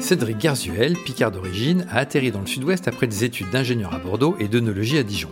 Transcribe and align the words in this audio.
Cédric 0.00 0.38
Garzuel, 0.38 0.94
picard 0.94 1.30
d'origine, 1.30 1.86
a 1.90 1.98
atterri 1.98 2.32
dans 2.32 2.40
le 2.40 2.46
sud-ouest 2.46 2.88
après 2.88 3.06
des 3.06 3.22
études 3.22 3.50
d'ingénieur 3.50 3.94
à 3.94 3.98
Bordeaux 3.98 4.34
et 4.40 4.48
d'œnologie 4.48 4.98
à 4.98 5.02
Dijon. 5.02 5.30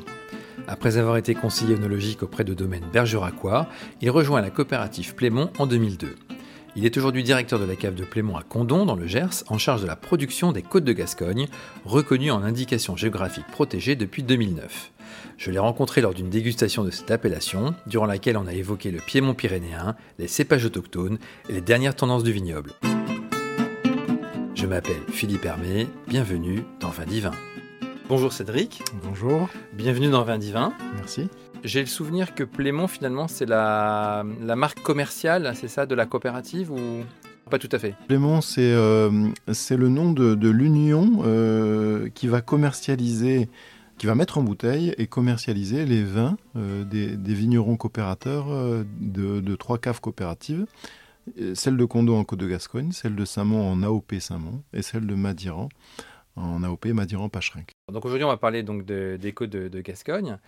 Après 0.68 0.99
avoir 0.99 1.17
été 1.17 1.34
conseiller 1.34 1.75
œnologique 1.75 2.23
auprès 2.23 2.44
de 2.44 2.55
domaines 2.55 2.84
bergeracois, 2.92 3.67
il 4.02 4.10
rejoint 4.10 4.42
la 4.42 4.50
coopérative 4.50 5.15
Plémont 5.15 5.50
en 5.58 5.67
2002. 5.67 6.15
Il 6.76 6.84
est 6.84 6.96
aujourd'hui 6.96 7.25
directeur 7.25 7.58
de 7.58 7.65
la 7.65 7.75
cave 7.75 7.94
de 7.94 8.04
Plémont 8.04 8.36
à 8.36 8.43
Condon, 8.43 8.84
dans 8.84 8.95
le 8.95 9.07
Gers, 9.07 9.43
en 9.48 9.59
charge 9.59 9.82
de 9.82 9.86
la 9.86 9.96
production 9.96 10.52
des 10.52 10.62
côtes 10.62 10.85
de 10.85 10.93
Gascogne, 10.93 11.48
reconnues 11.85 12.30
en 12.30 12.43
indication 12.43 12.95
géographique 12.95 13.46
protégée 13.50 13.96
depuis 13.96 14.23
2009. 14.23 14.93
Je 15.39 15.50
l'ai 15.50 15.59
rencontré 15.59 16.03
lors 16.03 16.14
d'une 16.14 16.30
dégustation 16.30 16.85
de 16.85 16.91
cette 16.91 17.11
appellation, 17.11 17.75
durant 17.87 18.07
laquelle 18.07 18.37
on 18.37 18.46
a 18.46 18.55
évoqué 18.55 18.91
le 18.91 19.00
piémont 19.00 19.35
pyrénéen, 19.35 19.96
les 20.19 20.29
cépages 20.29 20.66
autochtones 20.66 21.19
et 21.48 21.55
les 21.55 21.62
dernières 21.62 21.96
tendances 21.96 22.23
du 22.23 22.32
vignoble. 22.32 22.73
Je 24.59 24.66
m'appelle 24.66 25.02
Philippe 25.12 25.45
Hermé, 25.45 25.86
bienvenue 26.08 26.64
dans 26.80 26.89
Vin 26.89 27.04
Divin. 27.04 27.30
Bonjour 28.08 28.32
Cédric. 28.32 28.82
Bonjour. 29.04 29.48
Bienvenue 29.72 30.11
dans 30.11 30.25
Vin 30.25 30.36
Divin. 30.36 30.72
Merci. 30.96 31.29
J'ai 31.62 31.79
le 31.79 31.86
souvenir 31.86 32.34
que 32.34 32.43
Plémont, 32.43 32.89
finalement, 32.89 33.29
c'est 33.29 33.47
la, 33.47 34.25
la 34.43 34.57
marque 34.57 34.83
commerciale, 34.83 35.53
c'est 35.55 35.69
ça, 35.69 35.87
de 35.87 35.95
la 35.95 36.07
coopérative 36.07 36.73
ou 36.73 37.05
pas 37.48 37.61
tout 37.61 37.69
à 37.71 37.79
fait? 37.79 37.95
Plémont, 38.09 38.41
c'est 38.41 38.73
euh, 38.73 39.29
c'est 39.53 39.77
le 39.77 39.89
nom 39.89 40.11
de, 40.11 40.34
de 40.34 40.48
l'union 40.48 41.23
euh, 41.25 42.09
qui 42.09 42.27
va 42.27 42.41
commercialiser, 42.41 43.48
qui 43.97 44.06
va 44.06 44.17
mettre 44.17 44.39
en 44.39 44.43
bouteille 44.43 44.93
et 44.98 45.06
commercialiser 45.06 45.87
les 45.87 46.03
vins 46.03 46.37
euh, 46.56 46.83
des, 46.83 47.17
des 47.17 47.34
vignerons 47.34 47.77
coopérateurs 47.77 48.47
euh, 48.51 48.83
de, 48.98 49.39
de 49.39 49.55
trois 49.55 49.79
caves 49.79 50.01
coopératives. 50.01 50.67
Celle 51.55 51.77
de 51.77 51.85
Condon 51.85 52.19
en 52.19 52.25
Côte 52.25 52.39
de 52.41 52.49
Gascogne, 52.49 52.93
celle 52.93 53.15
de 53.17 53.25
Saint-Mont 53.25 53.71
en 53.71 53.83
AOP 53.83 54.15
Saint-Mont 54.21 54.63
et 54.73 54.83
celle 54.83 55.07
de 55.07 55.15
Madiran 55.15 55.69
en 56.37 56.63
AOP 56.63 56.87
Madiran 56.87 57.29
Pacherinck. 57.29 57.70
Donc 57.93 58.05
aujourd'hui, 58.05 58.25
on 58.25 58.29
va 58.29 58.37
parler 58.37 58.62
donc 58.62 58.85
de- 58.85 59.19
des 59.20 59.33
côtes 59.33 59.51
de, 59.51 59.69
de 59.69 59.81
Gascogne. 59.81 60.39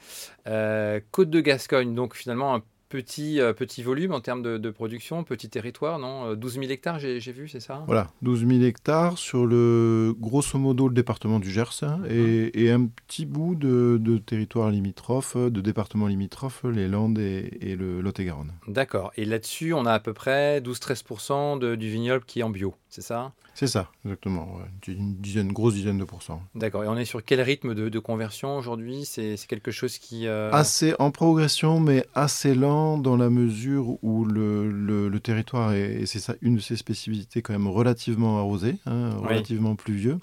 Euh, 0.47 1.01
côte 1.11 1.31
de 1.31 1.41
Gascogne, 1.41 1.95
donc 1.95 2.15
finalement 2.15 2.55
un 2.55 2.63
petit, 2.91 3.41
euh, 3.41 3.55
petit 3.55 3.83
volume 3.83 4.13
en 4.13 4.21
termes 4.21 4.43
de, 4.43 4.59
de 4.59 4.71
production, 4.71 5.25
petit 5.25 5.49
territoire, 5.49 5.99
non 5.99 6.27
Euh, 6.33 6.35
12 6.37 6.55
000 6.61 6.65
hectares, 6.67 6.99
j'ai 6.99 7.33
vu, 7.33 7.49
c'est 7.49 7.61
ça? 7.61 7.83
Voilà, 7.87 8.09
12 8.21 8.47
000 8.47 8.63
hectares 8.65 9.17
sur 9.17 9.47
le 9.47 10.15
grosso 10.19 10.59
modo 10.59 10.89
le 10.89 10.95
département 10.95 11.39
du 11.39 11.51
Gers 11.51 11.83
hein, 11.83 12.01
et, 12.11 12.65
et 12.65 12.71
un 12.71 12.85
petit 13.07 13.25
bout 13.25 13.55
de, 13.55 13.97
de 13.99 14.19
territoire 14.19 14.71
limitrophe, 14.71 15.37
de 15.37 15.61
département 15.63 16.07
limitrophe, 16.09 16.65
les 16.65 16.89
Landes 16.89 17.19
et, 17.19 17.57
et 17.63 17.77
le 17.77 18.01
Lot-et-Garonne. 18.03 18.53
D'accord. 18.69 19.13
Et 19.17 19.25
là-dessus, 19.25 19.73
on 19.73 19.87
a 19.87 19.93
à 19.93 20.01
peu 20.01 20.13
près 20.13 20.61
12-13% 20.61 21.59
de- 21.59 21.77
du 21.77 21.89
vignoble 21.89 22.25
qui 22.27 22.41
est 22.41 22.43
en 22.43 22.51
bio, 22.51 22.75
c'est 22.91 23.03
ça? 23.03 23.33
C'est 23.55 23.67
ça, 23.67 23.91
exactement. 24.05 24.59
Une 24.89 25.15
dizaine, 25.17 25.53
grosse 25.53 25.75
dizaine 25.75 25.99
de 25.99 26.05
pourcents. 26.05 26.43
D'accord. 26.55 26.85
Et 26.85 26.89
on 26.89 26.97
est 26.97 27.05
sur 27.05 27.25
quel 27.25 27.41
rythme 27.41 27.75
de, 27.75 27.89
de 27.89 27.99
conversion 27.99 28.57
aujourd'hui? 28.57 29.05
C'est 29.05 29.37
quelque 29.49 29.71
chose 29.71 29.99
qui... 29.99 30.27
euh, 30.27 30.51
Assez 30.53 30.95
en 30.99 31.11
progression, 31.11 31.81
mais 31.81 32.05
assez 32.15 32.55
lent 32.55 32.99
dans 32.99 33.17
la 33.17 33.31
mesure 33.31 34.03
où 34.03 34.25
le, 34.25 34.71
le- 34.71 35.09
le 35.09 35.21
territoire 35.21 35.73
est, 35.73 36.01
et 36.03 36.07
c'est 36.07 36.21
ça 36.21 36.35
une 36.43 36.57
de 36.57 36.61
ses 36.61 36.77
spécificités 36.77 37.43
quand 37.43 37.53
même 37.53 37.69
relativement 37.69 38.39
arrosé, 38.39 38.77
hein, 38.87 39.11
Oui. 39.21 39.29
relativement 39.29 39.75
pluvieux. 39.77 40.19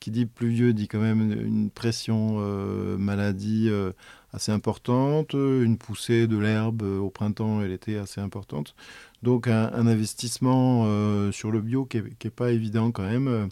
Qui 0.00 0.10
dit 0.10 0.24
pluvieux 0.26 0.72
dit 0.72 0.88
quand 0.88 0.98
même 1.00 1.30
une, 1.32 1.70
pression 1.70 2.36
euh, 2.38 2.96
maladie 2.96 3.68
euh, 3.68 3.92
assez 4.32 4.50
importante, 4.52 5.34
une 5.34 5.76
poussée 5.76 6.26
de 6.26 6.38
l'herbe 6.38 6.82
au 6.82 7.10
printemps 7.10 7.60
et 7.62 7.68
l'été 7.68 7.98
assez 7.98 8.20
importante. 8.20 8.74
Donc 9.22 9.48
un, 9.48 9.70
un 9.74 9.86
investissement 9.86 10.84
euh, 10.86 11.30
sur 11.32 11.50
le 11.50 11.60
bio 11.60 11.84
qui 11.84 11.98
n'est 12.24 12.30
pas 12.30 12.50
évident 12.52 12.90
quand 12.90 13.02
même. 13.08 13.48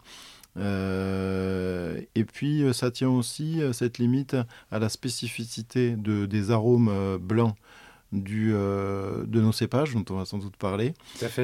Euh, 0.57 2.01
et 2.15 2.25
puis 2.25 2.63
euh, 2.63 2.73
ça 2.73 2.91
tient 2.91 3.11
aussi 3.11 3.61
cette 3.73 3.99
limite 3.99 4.37
à 4.71 4.79
la 4.79 4.89
spécificité 4.89 5.97
de, 5.97 6.27
des 6.27 6.51
arômes 6.51 7.19
blancs 7.21 7.55
du, 8.11 8.53
euh, 8.55 9.25
de 9.27 9.41
nos 9.43 9.53
cépages, 9.53 9.93
dont 9.95 10.05
on 10.11 10.17
va 10.17 10.25
sans 10.25 10.39
doute 10.39 10.57
parler, 10.57 10.95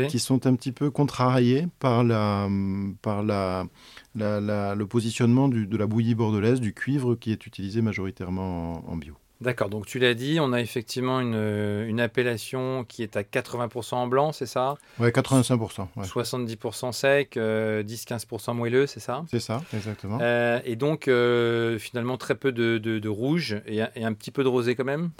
qui 0.09 0.19
sont 0.19 0.47
un 0.47 0.55
petit 0.55 0.73
peu 0.73 0.91
contrariés 0.91 1.69
par, 1.79 2.03
la, 2.03 2.49
par 3.03 3.23
la, 3.23 3.67
la- 4.15 4.41
la- 4.41 4.75
le 4.75 4.87
positionnement 4.87 5.49
du- 5.49 5.67
de 5.67 5.77
la 5.77 5.87
bouillie 5.87 6.15
bordelaise, 6.15 6.61
du 6.61 6.73
cuivre 6.73 7.15
qui 7.17 7.33
est 7.33 7.47
utilisé 7.47 7.83
majoritairement 7.83 8.83
en, 8.89 8.93
en 8.93 8.97
bio. 8.97 9.15
D'accord, 9.45 9.69
donc 9.69 9.87
tu 9.87 9.99
l'as 9.99 10.15
dit, 10.15 10.39
on 10.41 10.53
a 10.53 10.61
effectivement 10.61 11.21
une, 11.21 11.35
une 11.87 12.01
appellation 12.01 12.85
qui 12.89 13.03
est 13.03 13.17
à 13.17 13.23
80% 13.23 13.95
en 13.95 14.07
blanc, 14.07 14.33
c'est 14.33 14.47
ça? 14.47 14.77
Ouais, 14.99 15.11
85%. 15.11 15.87
ouais. 15.97 16.05
70% 16.07 16.93
sec, 16.93 17.37
euh, 17.37 17.83
10-15% 17.83 18.55
moelleux, 18.55 18.87
c'est 18.87 19.01
ça? 19.01 19.25
C'est 19.31 19.41
ça, 19.41 19.63
exactement. 19.75 20.19
Euh, 20.21 20.59
Et 20.65 20.77
donc 20.77 21.09
euh, 21.09 21.79
finalement 21.79 22.17
très 22.17 22.35
peu 22.35 22.53
de, 22.53 22.79
de- 22.79 22.99
de 22.99 23.09
rouge 23.09 23.61
et, 23.67 23.83
un- 23.83 23.91
et 23.95 24.05
un 24.05 24.13
petit 24.15 24.31
peu 24.31 24.43
de 24.43 24.49
rosé 24.49 24.75
quand 24.75 24.85
même? 24.85 25.11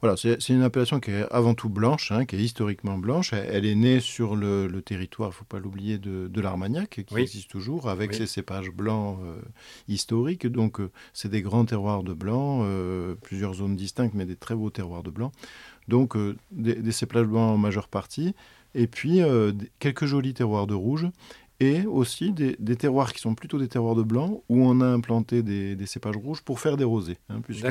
Voilà, 0.00 0.16
c'est 0.16 0.48
une 0.50 0.62
appellation 0.62 1.00
qui 1.00 1.10
est 1.10 1.26
avant 1.30 1.54
tout 1.54 1.68
blanche, 1.68 2.12
hein, 2.12 2.24
qui 2.24 2.36
est 2.36 2.40
historiquement 2.40 2.98
blanche. 2.98 3.32
Elle, 3.32 3.48
elle 3.50 3.66
est 3.66 3.74
née 3.74 4.00
sur 4.00 4.36
le, 4.36 4.66
le 4.66 4.82
territoire, 4.82 5.28
il 5.28 5.32
ne 5.32 5.36
faut 5.36 5.44
pas 5.44 5.58
l'oublier, 5.58 5.98
de, 5.98 6.28
de 6.28 6.40
l'Armagnac, 6.40 6.90
qui 7.06 7.14
Oui. 7.14 7.22
existe 7.22 7.50
toujours, 7.50 7.88
avec 7.88 8.10
Oui. 8.10 8.16
ses 8.16 8.26
cépages 8.26 8.70
blancs 8.70 9.18
euh, 9.22 9.40
historiques. 9.88 10.46
Donc, 10.46 10.80
euh, 10.80 10.90
c'est 11.12 11.28
des 11.30 11.42
grands 11.42 11.64
terroirs 11.64 12.02
de 12.02 12.12
blanc, 12.12 12.60
euh, 12.64 13.14
plusieurs 13.22 13.54
zones 13.54 13.76
distinctes, 13.76 14.14
mais 14.14 14.26
des 14.26 14.36
très 14.36 14.54
beaux 14.54 14.70
terroirs 14.70 15.02
de 15.02 15.10
blanc. 15.10 15.32
Donc, 15.88 16.16
des, 16.50 16.74
des 16.76 16.92
cépages 16.92 17.26
blancs 17.26 17.54
en 17.54 17.58
majeure 17.58 17.88
partie. 17.88 18.34
Et 18.74 18.86
puis, 18.86 19.20
quelques 19.78 20.06
jolis 20.06 20.34
terroirs 20.34 20.66
de 20.66 20.74
rouge. 20.74 21.06
Et 21.60 21.86
aussi 21.86 22.32
des, 22.32 22.56
des 22.58 22.74
terroirs 22.76 23.12
qui 23.12 23.20
sont 23.20 23.34
plutôt 23.36 23.58
des 23.58 23.68
terroirs 23.68 23.94
de 23.94 24.02
blanc, 24.02 24.42
où 24.48 24.64
on 24.66 24.80
a 24.80 24.86
implanté 24.86 25.42
des, 25.42 25.76
des 25.76 25.86
cépages 25.86 26.16
rouges 26.16 26.42
pour 26.42 26.58
faire 26.58 26.76
des 26.76 26.84
rosés. 26.84 27.16
hein, 27.28 27.40
puisque 27.42 27.62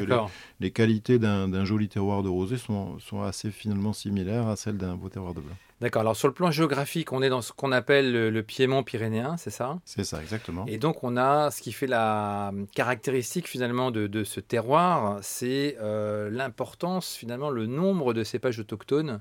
les- 0.61 0.71
qualités 0.71 1.19
d'un 1.19 1.49
d'un 1.49 1.65
joli 1.65 1.89
terroir 1.89 2.23
de 2.23 2.29
rosé 2.29 2.57
sont, 2.57 2.97
sont 2.99 3.21
assez 3.21 3.51
finalement 3.51 3.91
similaires 3.93 4.47
à 4.47 4.55
celles 4.55 4.77
d'un 4.77 4.95
beau 4.95 5.09
terroir 5.09 5.33
de 5.33 5.41
blanc. 5.41 5.55
D'accord, 5.83 5.99
alors 5.99 6.15
sur 6.15 6.29
le 6.29 6.33
plan 6.33 6.49
géographique, 6.49 7.11
on 7.11 7.21
est 7.21 7.27
dans 7.27 7.41
ce 7.41 7.51
qu'on 7.51 7.73
appelle 7.73 8.13
le, 8.13 8.29
le 8.29 8.41
piémont 8.41 8.83
pyrénéen, 8.83 9.35
c'est 9.35 9.49
ça? 9.49 9.79
C'est 9.83 10.05
ça, 10.05 10.21
exactement. 10.21 10.63
Et 10.65 10.77
donc 10.77 11.03
on 11.03 11.17
a 11.17 11.51
ce 11.51 11.61
qui 11.61 11.73
fait 11.73 11.87
la 11.87 12.53
caractéristique 12.73 13.49
finalement 13.49 13.91
de, 13.91 14.07
de 14.07 14.23
ce 14.23 14.39
terroir, 14.39 15.19
c'est 15.21 15.75
euh, 15.81 16.29
l'importance 16.31 17.15
finalement, 17.15 17.49
le 17.49 17.65
nombre 17.65 18.13
de 18.13 18.23
cépages 18.23 18.59
autochtones. 18.59 19.19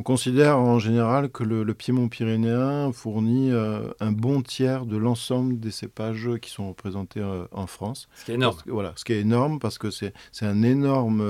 On 0.00 0.02
considère 0.02 0.58
en 0.58 0.80
général 0.80 1.30
que 1.30 1.44
le, 1.44 1.62
le 1.62 1.74
piémont 1.74 2.08
pyrénéen 2.08 2.90
fournit 2.92 3.52
euh, 3.52 3.92
un 4.00 4.10
bon 4.10 4.42
tiers 4.42 4.86
de 4.86 4.96
l'ensemble 4.96 5.60
des 5.60 5.70
cépages 5.70 6.28
qui 6.42 6.50
sont 6.50 6.68
représentés 6.68 7.20
euh, 7.20 7.44
en 7.52 7.68
France. 7.68 8.08
Ce 8.16 8.24
qui 8.24 8.32
est 8.32 8.34
énorme. 8.34 8.56
Parce 8.56 8.68
voilà, 8.68 8.92
ce 8.96 9.04
qui 9.04 9.12
est 9.12 9.20
énorme 9.20 9.60
parce 9.60 9.78
que 9.78 9.92
c'est 9.92 10.12
un 10.42 10.62
énorme 10.64 11.22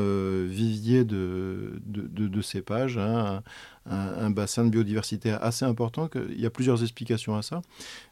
vivier 0.47 1.05
de, 1.05 1.79
de, 1.85 2.09
de- 2.09 2.29
de 2.29 2.41
cépages, 2.43 2.97
hein, 2.97 3.27
un, 3.27 3.43
un 3.87 4.31
bassin 4.31 4.65
de 4.65 4.71
biodiversité 4.71 5.31
assez 5.31 5.65
important. 5.65 6.09
il 6.31 6.41
y 6.41 6.47
a 6.47 6.51
plusieurs 6.51 6.83
explications 6.83 7.37
à 7.37 7.43
ça, 7.43 7.61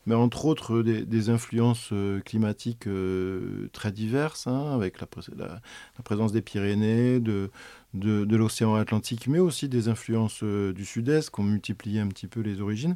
mais 0.06 0.14
entre 0.14 0.44
autres 0.44 0.82
des, 0.82 1.30
influences 1.30 1.90
euh, 1.92 2.20
climatiques 2.20 2.86
euh, 2.86 3.68
très 3.72 3.92
diverses, 3.92 4.46
hein, 4.46 4.74
avec 4.74 5.00
la- 5.00 5.06
la 5.38 6.02
présence 6.04 6.32
des 6.32 6.42
Pyrénées, 6.42 7.20
de, 7.20 7.50
de, 7.94 8.24
de 8.24 8.36
l'océan 8.36 8.74
Atlantique, 8.74 9.26
mais 9.28 9.38
aussi 9.38 9.68
des 9.68 9.88
influences 9.88 10.40
euh, 10.42 10.72
du 10.72 10.84
sud-est 10.84 11.30
qui 11.30 11.40
ont 11.40 11.44
multiplié 11.44 12.00
un 12.00 12.08
petit 12.08 12.26
peu 12.26 12.40
les 12.40 12.60
origines. 12.60 12.94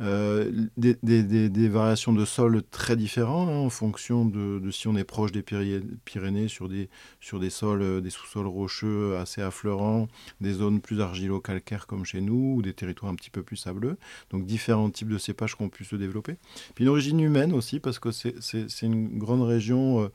Euh, 0.00 0.52
des, 0.76 0.94
des- 1.02 1.68
variations 1.68 2.12
de 2.12 2.24
sol 2.24 2.62
très 2.70 2.94
différentes 2.94 3.48
hein, 3.48 3.56
en 3.56 3.68
fonction 3.68 4.24
de, 4.24 4.60
de 4.60 4.70
si 4.70 4.86
on 4.86 4.94
est 4.94 5.02
proche 5.02 5.32
des 5.32 5.42
Pyrénées 5.42 6.46
sur 6.46 6.68
des, 6.68 6.88
sur 7.20 7.40
des 7.40 7.50
sols, 7.50 7.82
euh, 7.82 8.00
des 8.00 8.10
sous-sols 8.10 8.46
rocheux 8.46 9.16
assez 9.16 9.42
affleurants, 9.42 10.06
des 10.40 10.52
zones 10.52 10.80
plus 10.80 11.00
argilo-calcaires 11.00 11.88
comme 11.88 12.04
chez 12.04 12.20
nous, 12.20 12.54
ou 12.58 12.62
des 12.62 12.74
territoires 12.74 13.10
un 13.10 13.16
petit 13.16 13.30
peu 13.30 13.42
plus 13.42 13.56
sableux. 13.56 13.96
Donc 14.30 14.46
différents 14.46 14.88
types 14.88 15.08
de 15.08 15.18
cépages 15.18 15.56
qui 15.56 15.62
ont 15.64 15.68
pu 15.68 15.84
se 15.84 15.96
développer. 15.96 16.36
Puis 16.76 16.84
une 16.84 16.90
origine 16.90 17.18
humaine 17.18 17.52
aussi, 17.52 17.80
parce 17.80 17.98
que 17.98 18.12
c'est- 18.12 18.36
une 18.82 19.18
grande 19.18 19.42
région 19.42 20.10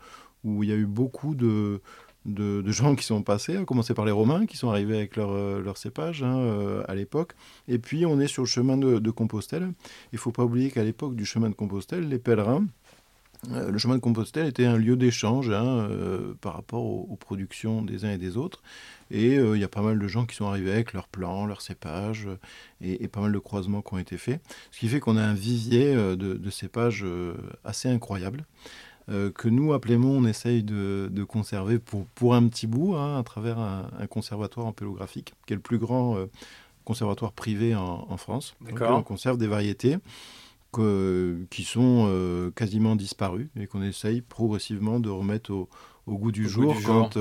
où 0.46 0.64
il 0.64 0.70
y 0.70 0.72
a 0.74 0.76
eu 0.76 0.86
beaucoup 0.86 1.36
de, 1.36 1.82
de, 2.26 2.72
gens 2.72 2.96
qui 2.96 3.06
sont 3.06 3.22
passés, 3.22 3.58
à 3.58 3.66
commencer 3.66 3.94
par 3.94 4.06
les 4.06 4.12
Romains 4.12 4.46
qui 4.46 4.58
sont 4.58 4.70
arrivés 4.70 4.98
avec 4.98 5.16
leurs 5.16 5.32
euh, 5.32 5.62
leurs 5.62 5.78
cépages 5.78 6.24
hein, 6.24 6.38
euh, 6.38 6.84
à 6.88 6.96
l'époque. 6.96 7.34
Et 7.68 7.80
puis 7.80 8.06
on 8.06 8.20
est 8.20 8.28
sur 8.28 8.44
le 8.44 8.48
chemin 8.48 8.78
de, 8.78 9.12
Compostelle. 9.12 9.74
Il 10.12 10.16
ne 10.16 10.20
faut 10.20 10.32
pas 10.32 10.44
oublier 10.44 10.72
qu'à 10.72 10.84
l'époque 10.84 11.16
du 11.16 11.26
chemin 11.26 11.50
de 11.50 11.56
Compostelle, 11.56 12.08
les 12.08 12.18
pèlerins, 12.18 12.66
euh, 13.52 13.70
le 13.70 13.78
chemin 13.78 13.96
de 13.96 14.00
Compostelle 14.00 14.48
était 14.48 14.66
un 14.66 14.78
lieu 14.78 14.96
d'échange 14.96 15.50
hein, 15.50 15.90
par 16.42 16.54
rapport 16.54 16.84
aux, 16.84 17.18
productions 17.18 17.82
des 17.82 18.06
uns 18.06 18.12
et 18.12 18.18
des 18.18 18.38
autres. 18.38 18.64
Et 19.12 19.36
il 19.36 19.58
y 19.58 19.64
a 19.64 19.68
pas 19.68 19.82
mal 19.82 20.00
de 20.00 20.08
gens 20.08 20.26
qui 20.26 20.36
sont 20.36 20.48
arrivés 20.48 20.72
avec 20.72 20.94
leurs 20.94 21.08
plants, 21.08 21.46
leurs 21.46 21.62
cépages, 21.62 22.28
et, 22.82 23.08
pas 23.08 23.22
mal 23.22 23.32
de 23.32 23.38
croisements 23.38 23.82
qui 23.82 23.94
ont 23.94 24.00
été 24.00 24.18
faits. 24.18 24.42
Ce 24.72 24.80
qui 24.80 24.88
fait 24.88 25.00
qu'on 25.00 25.18
a 25.18 25.22
un 25.22 25.36
vivier 25.36 25.94
de, 25.94 26.16
de 26.16 26.50
cépages 26.50 27.06
assez 27.64 27.90
incroyable. 27.90 28.46
Euh, 29.10 29.32
que 29.32 29.50
nous, 29.50 29.74
à 29.74 29.82
Plémont, 29.82 30.18
on 30.18 30.26
essaye 30.26 30.64
de, 30.64 31.10
de 31.12 31.24
conserver 31.24 31.80
pour, 31.80 32.06
pour 32.08 32.36
un 32.36 32.48
petit 32.48 32.68
bout, 32.68 32.96
hein, 32.96 33.18
à 33.18 33.24
travers 33.24 33.60
un, 33.60 33.90
un 34.00 34.08
conservatoire 34.08 34.66
ampélographique, 34.66 35.34
qui 35.46 35.54
est 35.54 35.56
le 35.56 35.62
plus 35.62 35.78
grand 35.78 36.16
euh, 36.18 36.28
conservatoire 36.86 37.34
privé 37.34 37.76
en, 37.76 38.06
en 38.10 38.18
France. 38.18 38.56
Donc, 38.62 38.80
D'accord. 38.80 38.98
on 38.98 39.04
conserve 39.04 39.38
des 39.38 39.48
variétés 39.48 39.98
qui 41.52 41.64
sont 41.66 42.52
quasiment 42.56 42.96
disparus 42.96 43.48
et 43.56 43.68
qu'on 43.68 43.84
essaye 43.84 44.22
progressivement 44.22 45.00
de 45.00 45.08
remettre 45.08 45.52
au, 45.52 45.70
goût 46.08 46.32
du 46.32 46.50
jour, 46.50 46.76
quand, 46.84 47.16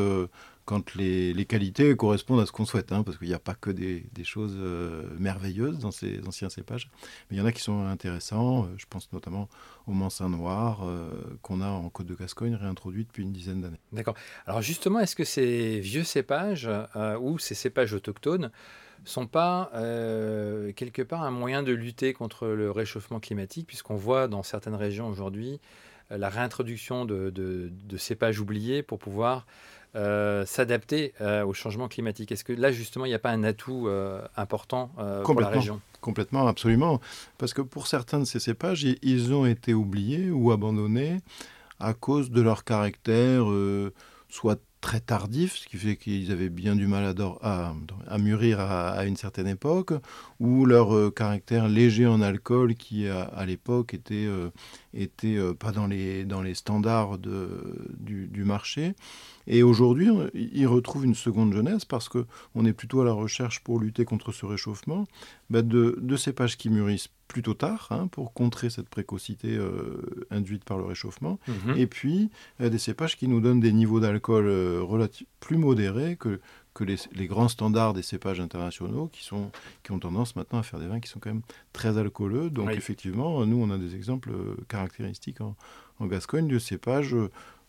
quand 0.73 0.95
les, 0.95 1.45
qualités 1.45 1.95
correspondent 1.97 2.41
à 2.41 2.47
ce 2.47 2.53
qu'on 2.53 2.65
souhaite, 2.65 2.93
hein, 2.93 3.03
parce 3.03 3.19
qu'il 3.19 3.29
n'y 3.29 3.35
a 3.35 3.39
pas 3.39 3.55
que 3.55 3.69
des, 3.69 4.25
choses 4.25 4.57
euh, 4.57 5.03
merveilleuses 5.19 5.79
dans 5.79 5.91
ces 5.91 6.27
anciens 6.27 6.49
cépages, 6.49 6.89
mais 7.29 7.37
il 7.37 7.39
y 7.41 7.43
en 7.43 7.45
a 7.45 7.53
qui 7.53 7.61
sont 7.61 7.85
intéressants. 7.85 8.65
Euh, 8.65 8.69
je 8.79 8.87
pense 8.89 9.13
notamment 9.13 9.51
au 9.87 9.93
Mansin 9.93 10.31
Noir 10.31 10.81
euh, 10.85 11.11
qu'on 11.43 11.61
a 11.61 11.69
en 11.69 11.91
Côte 11.91 12.07
de 12.07 12.15
Gascogne 12.15 12.55
réintroduit 12.55 13.05
depuis 13.05 13.23
une 13.23 13.33
dizaine 13.33 13.61
d'années. 13.61 13.81
D'accord. 13.93 14.15
Alors 14.47 14.63
justement, 14.63 15.01
est-ce 15.01 15.15
que 15.15 15.25
ces 15.25 15.79
vieux 15.81 16.05
cépages 16.05 16.71
ou 17.21 17.39
ces 17.39 17.55
cépages 17.55 17.93
autochtones 17.93 18.51
sont 19.05 19.27
pas 19.27 19.71
quelque 19.75 21.03
part 21.03 21.23
un 21.23 21.31
moyen 21.31 21.63
de 21.63 21.73
lutter 21.73 22.15
contre 22.15 22.47
le 22.47 22.71
réchauffement 22.71 23.21
climatique, 23.21 23.67
puisqu'on 23.67 23.97
voit 23.97 24.27
dans 24.27 24.43
certaines 24.43 24.77
régions 24.77 25.09
aujourd'hui 25.09 25.61
la 26.09 26.29
réintroduction 26.29 27.05
de, 27.05 27.31
de, 27.31 27.97
cépages 27.97 28.41
oubliés 28.41 28.83
pour 28.83 28.99
pouvoir 28.99 29.47
euh, 29.94 30.47
s'adapter 30.47 31.12
euh, 31.21 31.44
au 31.44 31.53
changement 31.53 31.87
climatique? 31.87 32.33
Est-ce 32.33 32.44
que 32.44 32.55
là, 32.55 32.73
justement, 32.73 33.05
il 33.05 33.09
n'y 33.09 33.15
a 33.15 33.19
pas 33.19 33.31
un 33.31 33.44
atout 33.44 33.89
euh, 33.89 34.23
important 34.39 34.91
pour 35.23 35.39
la 35.39 35.49
région? 35.49 35.83
Complètement, 36.00 36.47
absolument. 36.47 36.99
Parce 37.37 37.53
que 37.53 37.61
pour 37.61 37.87
certains 37.87 38.19
de 38.19 38.25
ces 38.25 38.41
cépages, 38.41 38.85
ils 39.03 39.35
ont 39.35 39.44
été 39.44 39.75
oubliés 39.75 40.31
ou 40.31 40.50
abandonnés 40.50 41.19
à 41.79 41.93
cause 41.93 42.31
de 42.31 42.41
leur 42.41 42.65
caractère 42.65 43.44
soit 44.31 44.59
très 44.81 45.00
tardif, 45.00 45.56
ce 45.59 45.69
qui 45.69 45.77
fait 45.77 45.97
qu'ils 45.97 46.33
avaient 46.33 46.49
bien 46.49 46.75
du 46.75 46.87
mal 46.87 47.15
à, 47.43 47.75
à, 48.09 48.19
mûrir 48.19 48.61
à, 48.61 49.05
une 49.05 49.17
certaine 49.17 49.47
époque, 49.47 49.93
ou 50.41 50.65
leur 50.65 51.12
caractère 51.15 51.69
léger 51.69 52.06
en 52.06 52.23
alcool 52.23 52.75
qui 52.75 53.06
à, 53.09 53.45
l'époque 53.45 53.95
était, 53.95 54.27
était 54.95 55.38
pas 55.61 55.71
dans 55.71 55.87
les, 55.87 56.25
dans 56.25 56.41
les 56.41 56.55
standards 56.55 57.19
de, 57.19 57.91
du, 57.99 58.27
du, 58.27 58.45
marché. 58.45 58.95
Et 59.47 59.62
aujourd'hui, 59.62 60.09
ils 60.35 60.67
retrouvent 60.67 61.05
une 61.05 61.15
seconde 61.15 61.53
jeunesse 61.53 61.85
parce 61.85 62.09
qu'on 62.09 62.65
est 62.65 62.73
plutôt 62.73 63.00
à 63.00 63.05
la 63.05 63.12
recherche 63.12 63.61
pour 63.61 63.81
lutter 63.81 64.05
contre 64.05 64.33
ce 64.33 64.47
réchauffement 64.47 65.06
bah, 65.50 65.62
de, 65.62 65.99
de, 66.00 66.17
cépages 66.17 66.56
qui 66.56 66.71
mûrissent 66.71 67.09
plutôt 67.33 67.55
tard 67.55 67.89
hein, 67.91 68.09
pour 68.09 68.35
contrer 68.35 68.69
cette 68.69 68.89
précocité 68.89 69.56
euh, 69.56 70.27
induite 70.31 70.65
par 70.65 70.77
le 70.77 70.85
réchauffement. 70.85 71.39
Mhm. 71.49 71.77
Et 71.77 71.87
puis 71.87 72.31
euh, 72.61 72.69
des 72.69 72.79
cépages 72.79 73.17
qui 73.17 73.27
nous 73.27 73.41
donnent 73.41 73.61
des 73.61 73.73
niveaux 73.73 74.00
d'alcool 74.00 74.47
euh, 74.47 75.09
plus 75.41 75.56
modérés 75.56 76.17
que, 76.17 76.41
que 76.75 76.85
les, 76.85 76.97
les, 77.15 77.27
grands 77.27 77.49
standards 77.49 77.95
des 77.95 78.03
cépages 78.03 78.38
internationaux 78.38 79.09
qui, 79.12 79.25
sont, 79.25 79.50
qui 79.83 79.93
ont 79.93 79.99
tendance 79.99 80.37
maintenant 80.37 80.59
à 80.59 80.62
faire 80.62 80.79
des 80.79 80.87
vins 80.87 81.00
qui 81.00 81.09
sont 81.09 81.21
quand 81.21 81.31
même 81.31 81.43
très 81.73 81.97
alcooleux. 81.99 82.50
Donc 82.50 82.71
effectivement, 82.71 83.45
nous, 83.47 83.56
on 83.56 83.71
a 83.71 83.79
des 83.79 83.97
exemples 83.97 84.33
caractéristiques 84.69 85.41
en, 85.41 85.56
en 86.00 86.06
Gascogne 86.06 86.49
de 86.49 86.59
cépages 86.59 87.17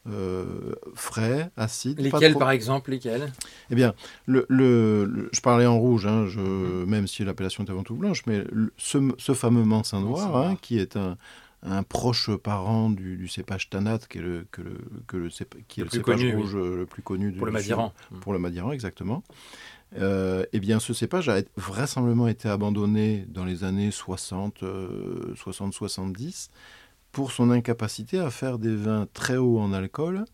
euh, 0.10 0.76
frais, 0.96 1.50
acides. 1.56 2.00
Lesquels, 2.00 2.36
par 2.36 2.52
exemple, 2.52 2.92
lesquels? 2.92 3.32
Eh 3.70 3.76
bien, 3.76 3.94
le, 4.26 4.46
le, 4.50 5.30
je 5.32 5.40
parlais 5.40 5.66
en 5.66 5.80
rouge, 5.80 6.06
hein, 6.06 6.26
je, 6.28 6.42
mhm. 6.42 6.90
même 6.90 7.08
si 7.08 7.24
l'appellation 7.24 7.64
est 7.64 7.70
avant 7.70 7.84
tout 7.84 7.96
blanche, 7.96 8.24
mais 8.28 8.44
ce, 8.78 9.14
ce, 9.18 9.34
fameux 9.34 9.64
mansin 9.64 10.02
noir, 10.02 10.36
hein, 10.36 10.58
qui 10.62 10.78
est 10.78 10.98
un, 10.98 11.18
un 11.62 11.84
proche 11.84 12.36
parent 12.36 12.90
du, 12.90 13.16
du, 13.16 13.30
cépage 13.30 13.70
Tanat, 13.70 14.00
qui 14.10 14.18
est 14.18 14.22
le, 14.22 14.46
que 14.52 14.62
le, 14.62 14.78
que 15.08 15.16
le, 15.16 15.30
qui 15.70 15.80
est 15.80 15.86
le, 15.86 15.90
cépage 15.90 16.26
rouge 16.36 16.56
le 16.56 16.86
plus 16.86 17.02
connu 17.02 17.32
pour 17.32 17.46
le 17.46 17.54
Madiran. 17.54 17.94
Pour 18.20 18.34
le 18.34 18.40
Madiran, 18.40 18.74
exactement. 18.74 19.24
Euh, 20.00 20.46
eh 20.52 20.60
bien, 20.60 20.80
ce 20.80 20.94
cépage 20.94 21.30
a 21.30 21.40
vraisemblablement 21.56 22.28
été 22.28 22.50
abandonné 22.50 23.26
dans 23.30 23.46
les 23.46 23.64
années 23.64 23.92
60, 23.92 24.64
60-70 25.36 26.50
pour 27.14 27.32
son 27.32 27.52
incapacité 27.52 28.20
à 28.20 28.30
faire 28.30 28.60
des 28.60 28.76
vins 28.76 29.08
très 29.14 29.38
hauts 29.38 29.60
en 29.60 29.72
alcool, 29.72 30.26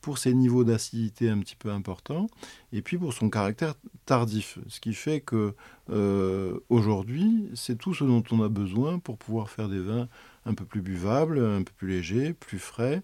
pour 0.00 0.16
ses 0.16 0.32
niveaux 0.32 0.64
d'acidité 0.64 1.28
un 1.28 1.40
petit 1.40 1.56
peu 1.56 1.70
importants, 1.70 2.28
et 2.72 2.80
puis 2.80 2.96
pour 2.96 3.12
son 3.12 3.28
caractère 3.28 3.74
tardif. 4.06 4.58
Ce 4.68 4.80
qui 4.80 4.94
fait 4.94 5.20
que 5.20 5.54
euh, 5.90 6.58
aujourd'hui, 6.70 7.50
c'est 7.54 7.76
tout 7.76 7.92
ce 7.92 8.04
dont 8.04 8.22
on 8.30 8.42
a 8.42 8.48
besoin 8.48 8.98
pour 8.98 9.18
pouvoir 9.18 9.50
faire 9.50 9.68
des 9.68 9.80
vins 9.80 10.08
un 10.46 10.54
peu 10.54 10.64
plus 10.64 10.80
buvables, 10.80 11.38
un 11.38 11.62
peu 11.64 11.72
plus 11.76 11.88
légers, 11.88 12.32
plus 12.32 12.60
frais. 12.60 13.02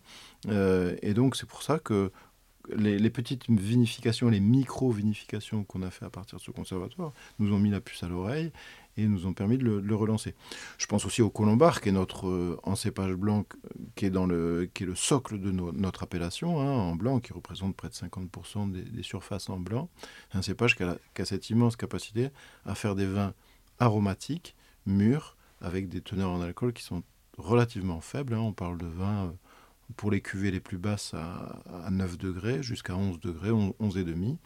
Euh, 0.49 0.97
et 1.03 1.13
donc 1.13 1.37
c'est 1.37 1.47
pour 1.47 1.63
ça 1.63 1.79
que 1.79 2.13
les, 2.75 2.99
les, 2.99 3.11
petites 3.11 3.49
vinifications, 3.51 4.29
les 4.29 4.41
micro-vinifications 4.41 5.65
qu'on 5.65 5.83
a 5.83 5.91
fait 5.91 6.05
à 6.05 6.11
partir 6.11 6.39
de 6.39 6.43
ce 6.43 6.51
conservatoire 6.51 7.13
nous 7.39 7.53
ont 7.53 7.59
mis 7.59 7.71
la 7.71 7.81
puce 7.81 8.03
à 8.03 8.09
l'oreille 8.09 8.51
et 8.97 9.07
nous 9.07 9.27
ont 9.27 9.33
permis 9.33 9.59
de 9.59 9.65
le, 9.65 9.95
relancer. 9.95 10.35
Je 10.79 10.87
pense 10.87 11.05
aussi 11.05 11.23
au 11.23 11.31
Colombard, 11.31 11.81
qui 11.81 11.91
est 11.91 11.93
notre 11.93 12.29
euh, 12.29 12.59
encépage 12.63 13.15
blanc, 13.15 13.45
qui 13.95 14.07
est, 14.07 14.11
dans 14.11 14.27
le, 14.27 14.69
qui 14.73 14.85
est 14.85 14.87
le 14.87 14.95
socle 14.95 15.41
de 15.41 15.51
notre 15.51 16.03
appellation, 16.03 16.61
hein, 16.61 16.71
en 16.71 16.95
blanc, 16.95 17.21
qui 17.21 17.33
représente 17.33 17.77
près 17.77 17.89
de 17.89 17.95
50% 17.95 18.71
des, 18.71 19.03
surfaces 19.03 19.49
en 19.49 19.59
blanc. 19.59 19.89
Un 20.33 20.43
cépage 20.43 20.77
qui 20.77 20.83
a, 20.83 20.99
cette 21.25 21.51
immense 21.51 21.77
capacité 21.77 22.31
à 22.65 22.75
faire 22.75 22.95
des 22.95 23.07
vins 23.07 23.35
aromatiques, 23.79 24.55
mûrs, 24.87 25.37
avec 25.61 25.89
des 25.89 26.01
teneurs 26.01 26.31
en 26.31 26.41
alcool 26.41 26.73
qui 26.73 26.83
sont 26.83 27.03
relativement 27.39 28.01
faibles. 28.01 28.35
Hein. 28.35 28.41
On 28.41 28.53
parle 28.53 28.79
de 28.79 28.87
vins 28.87 29.27
euh, 29.27 29.31
pour 29.97 30.11
les 30.11 30.21
cuvées 30.21 30.51
les 30.51 30.61
plus 30.61 30.79
basses 30.79 31.15
à, 31.15 31.63
à 31.85 31.91
9 31.91 32.19
degrés, 32.19 32.63
jusqu'à 32.63 32.97
11 32.97 33.21
degrés, 33.21 33.51
11,5 33.51 34.37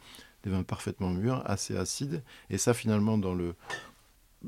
des 0.43 0.49
vins 0.49 0.63
parfaitement 0.63 1.09
mûrs, 1.09 1.41
assez 1.45 1.77
acides. 1.77 2.23
Et 2.49 2.57
ça, 2.57 2.73
finalement, 2.73 3.17
dans 3.17 3.33
le, 3.33 3.55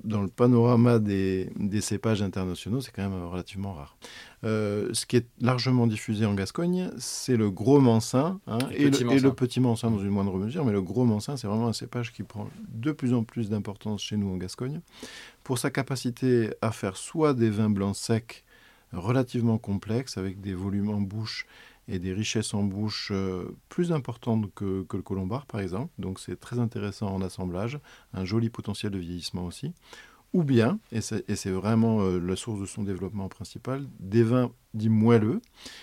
dans 0.04 0.22
le 0.22 0.28
panorama 0.28 1.00
des, 1.00 1.50
des 1.56 1.81
cépages 1.81 2.22
internationaux, 2.22 2.81
c'est 2.81 2.92
quand 2.92 3.07
même 3.07 3.25
relativement 3.25 3.74
rare. 3.74 3.95
Euh, 4.44 4.90
ce 4.94 5.06
qui 5.06 5.18
est 5.18 5.28
largement 5.40 5.88
diffusé 5.88 6.25
en 6.25 6.34
Gascogne, 6.34 6.90
c'est 6.98 7.38
le 7.38 7.51
gros 7.51 7.80
mansin 7.80 8.40
hein, 8.48 8.57
et, 8.72 8.86
le, 8.86 9.31
petit 9.31 9.60
mansin 9.60 9.92
dans 9.92 10.00
une 10.00 10.10
moindre 10.10 10.38
mesure, 10.38 10.66
mais 10.66 10.72
le 10.72 10.81
gros 10.81 11.06
mansin, 11.06 11.38
c'est 11.38 11.48
vraiment 11.48 11.68
un 11.68 11.74
cépage 11.74 12.12
qui 12.12 12.24
prend 12.24 12.50
de 12.74 12.92
plus 12.92 13.13
en 13.13 13.24
plus 13.24 13.50
d'importance 13.50 14.01
chez 14.01 14.18
nous 14.18 14.34
en 14.34 14.38
Gascogne 14.38 14.81
pour 15.44 15.60
sa 15.60 15.69
capacité 15.69 16.50
à 16.62 16.72
faire 16.72 16.98
soit 16.98 17.34
des 17.34 17.50
vins 17.50 17.69
blancs 17.69 17.96
secs 17.96 18.44
relativement 18.92 19.57
complexes 19.57 20.18
avec 20.18 20.42
des 20.42 20.54
volumes 20.54 20.89
en 20.89 21.01
bouche 21.01 21.46
et 21.88 22.00
des 22.00 22.13
richesses 22.13 22.53
en 22.53 22.63
bouche 22.63 23.09
euh, 23.12 23.56
plus 23.69 23.91
importantes 23.91 24.53
que, 24.53 24.85
le 24.91 25.01
colombard, 25.01 25.45
par 25.45 25.59
exemple. 25.59 25.91
Donc 25.97 26.19
c'est 26.19 26.39
très 26.39 26.59
intéressant 26.59 27.07
en 27.07 27.21
assemblage, 27.21 27.80
un 28.13 28.25
joli 28.25 28.50
potentiel 28.50 28.91
de 28.91 29.00
vieillissement 29.00 29.45
aussi. 29.45 29.74
Ou 30.33 30.44
bien, 30.44 30.80
et 30.91 31.01
c'est 31.01 31.51
vraiment 31.51 32.01
euh, 32.01 32.19
la 32.19 32.35
source 32.35 32.59
de 32.59 32.65
son 32.65 32.83
développement 32.83 33.30
principal, 33.30 33.85
des 34.00 34.24
vins 34.24 34.51
dits 34.74 34.89
moelleux, 34.89 35.41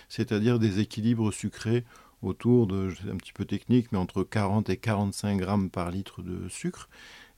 c'est-à-dire 0.08 0.58
des 0.58 0.80
équilibres 0.80 1.32
sucrés 1.32 1.84
autour 2.22 2.66
de, 2.66 2.88
un 3.10 3.16
petit 3.16 3.32
peu 3.32 3.44
technique, 3.44 3.92
mais 3.92 3.98
entre 3.98 4.24
40 4.24 4.68
et 4.70 4.76
45 4.76 5.38
grammes 5.38 5.70
par 5.70 5.90
litre 5.90 6.22
de 6.22 6.48
sucre, 6.48 6.88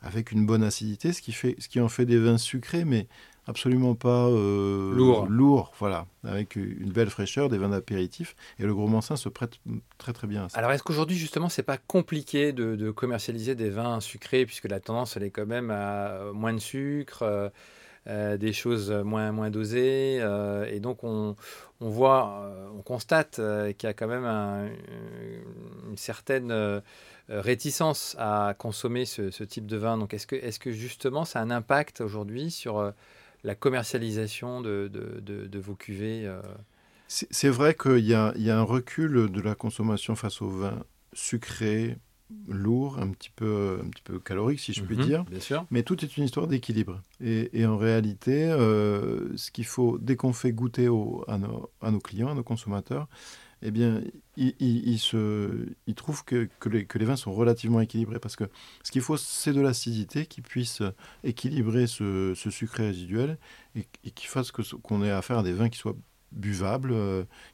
avec 0.00 0.32
une 0.32 0.46
bonne 0.46 0.62
acidité, 0.62 1.12
ce 1.12 1.22
qui, 1.22 1.32
fait, 1.32 1.54
ce 1.58 1.68
qui 1.68 1.80
en 1.80 1.88
fait 1.88 2.06
des 2.06 2.18
vins 2.18 2.38
sucrés, 2.38 2.84
mais 2.84 3.06
absolument 3.46 3.94
pas 3.94 4.28
euh, 4.28 4.94
lourd. 4.94 5.26
lourd, 5.26 5.72
voilà, 5.78 6.06
avec 6.24 6.56
une 6.56 6.92
belle 6.92 7.10
fraîcheur, 7.10 7.48
des 7.48 7.58
vins 7.58 7.70
d'apéritif. 7.70 8.36
Et 8.58 8.64
le 8.64 8.74
gros 8.74 8.86
mansin 8.86 9.16
se 9.16 9.28
prête 9.28 9.58
très 9.98 10.12
très 10.12 10.26
bien 10.26 10.44
à 10.44 10.48
ça. 10.48 10.58
Alors 10.58 10.72
est-ce 10.72 10.82
qu'aujourd'hui 10.82 11.16
justement 11.16 11.48
c'est 11.48 11.62
pas 11.62 11.78
compliqué 11.78 12.52
de, 12.52 12.90
commercialiser 12.90 13.54
des 13.54 13.70
vins 13.70 14.00
sucrés 14.00 14.46
puisque 14.46 14.68
la 14.68 14.80
tendance 14.80 15.16
elle 15.16 15.24
est 15.24 15.30
quand 15.30 15.46
même 15.46 15.70
à 15.70 16.32
moins 16.32 16.52
de 16.52 16.58
sucre, 16.58 17.22
euh, 17.22 17.48
euh, 18.08 18.36
des 18.36 18.52
choses 18.52 18.90
moins 18.90 19.32
moins 19.32 19.50
dosées 19.50 20.16
et 20.68 20.80
donc 20.80 21.04
on, 21.04 21.36
on 21.80 21.88
voit, 21.88 22.48
on 22.76 22.82
constate 22.82 23.40
qu'il 23.78 23.86
y 23.86 23.90
a 23.90 23.94
quand 23.94 24.08
même 24.08 24.24
une 24.24 25.96
certaine 25.96 26.82
réticence 27.28 28.14
à 28.18 28.54
consommer 28.58 29.04
ce, 29.04 29.30
ce, 29.30 29.44
type 29.44 29.66
de 29.66 29.76
vin. 29.76 29.96
Donc 29.96 30.14
est-ce 30.14 30.26
que, 30.26 30.36
est 30.36 30.50
-ce 30.50 30.58
que 30.58 30.72
justement 30.72 31.24
ça 31.24 31.38
a 31.40 31.42
un 31.42 31.50
impact 31.50 32.00
aujourd'hui 32.00 32.50
sur 32.50 32.92
la 33.44 33.54
commercialisation 33.54 34.60
de, 34.60 34.88
de, 34.88 35.58
vos 35.58 35.74
cuvées 35.74 36.26
euh. 36.26 36.40
C'est 37.08 37.50
vrai 37.50 37.74
qu'il 37.74 37.98
y, 37.98 38.08
y 38.08 38.14
a, 38.14 38.58
un 38.58 38.62
recul 38.62 39.30
de 39.30 39.40
la 39.42 39.54
consommation 39.54 40.14
face 40.14 40.40
au 40.40 40.48
vin 40.48 40.82
sucré, 41.12 41.98
lourd, 42.48 42.98
un 42.98 43.10
petit 43.10 43.30
peu, 43.30 43.80
un 43.84 43.88
petit 43.88 44.02
peu 44.02 44.18
calorique, 44.18 44.60
si 44.60 44.72
je 44.72 44.82
puis 44.82 44.96
mhm, 44.96 45.04
dire. 45.04 45.24
Bien 45.24 45.40
sûr. 45.40 45.66
Mais 45.70 45.82
tout 45.82 46.02
est 46.04 46.16
une 46.16 46.24
histoire 46.24 46.46
d'équilibre. 46.46 47.02
Et, 47.20 47.66
en 47.66 47.76
réalité, 47.76 48.44
euh, 48.50 49.36
ce 49.36 49.50
qu'il 49.50 49.66
faut, 49.66 49.98
dès 49.98 50.16
qu'on 50.16 50.32
fait 50.32 50.52
goûter 50.52 50.86
à, 50.86 51.38
nos, 51.38 51.70
à, 51.80 51.90
nos, 51.90 52.00
clients, 52.00 52.28
à 52.28 52.34
nos 52.34 52.42
consommateurs, 52.42 53.08
eh 53.62 53.70
bien, 53.70 54.00
il, 54.36 54.98
se, 54.98 55.66
il 55.86 55.94
trouve 55.94 56.24
que, 56.24 56.48
que, 56.58 56.68
les, 56.68 56.84
que, 56.84 56.98
les, 56.98 57.04
vins 57.04 57.16
sont 57.16 57.32
relativement 57.32 57.80
équilibrés 57.80 58.18
parce 58.18 58.36
que 58.36 58.44
ce 58.82 58.90
qu'il 58.90 59.02
faut, 59.02 59.16
c'est 59.16 59.52
de 59.52 59.60
l'acidité 59.60 60.26
qui 60.26 60.40
puisse 60.40 60.82
équilibrer 61.22 61.86
ce, 61.86 62.34
ce 62.34 62.50
sucré 62.50 62.86
résiduel 62.86 63.38
et, 63.76 63.86
qui 64.10 64.26
fasse 64.26 64.50
qu'on 64.50 65.02
ait 65.02 65.10
affaire 65.10 65.38
à 65.38 65.42
des 65.42 65.52
vins 65.52 65.68
qui 65.68 65.78
soient 65.78 65.96
buvable, 66.32 66.94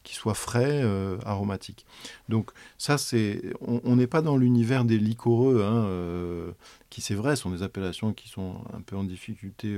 qui 0.04 0.14
soit 0.14 0.34
frais, 0.34 0.82
aromatique. 1.24 1.84
Donc 2.28 2.52
ça, 2.78 2.96
c'est, 2.96 3.42
on 3.60 3.96
n'est 3.96 4.06
pas 4.06 4.22
dans 4.22 4.36
l'univers 4.36 4.84
des 4.84 4.98
liquoreux, 4.98 5.64
hein, 5.64 6.54
qui 6.88 7.00
c'est 7.00 7.14
vrai, 7.14 7.34
sont 7.36 7.50
des 7.50 7.62
appellations 7.62 8.12
qui 8.12 8.28
sont 8.28 8.62
un 8.72 8.80
peu 8.80 8.96
en 8.96 9.04
difficulté 9.04 9.76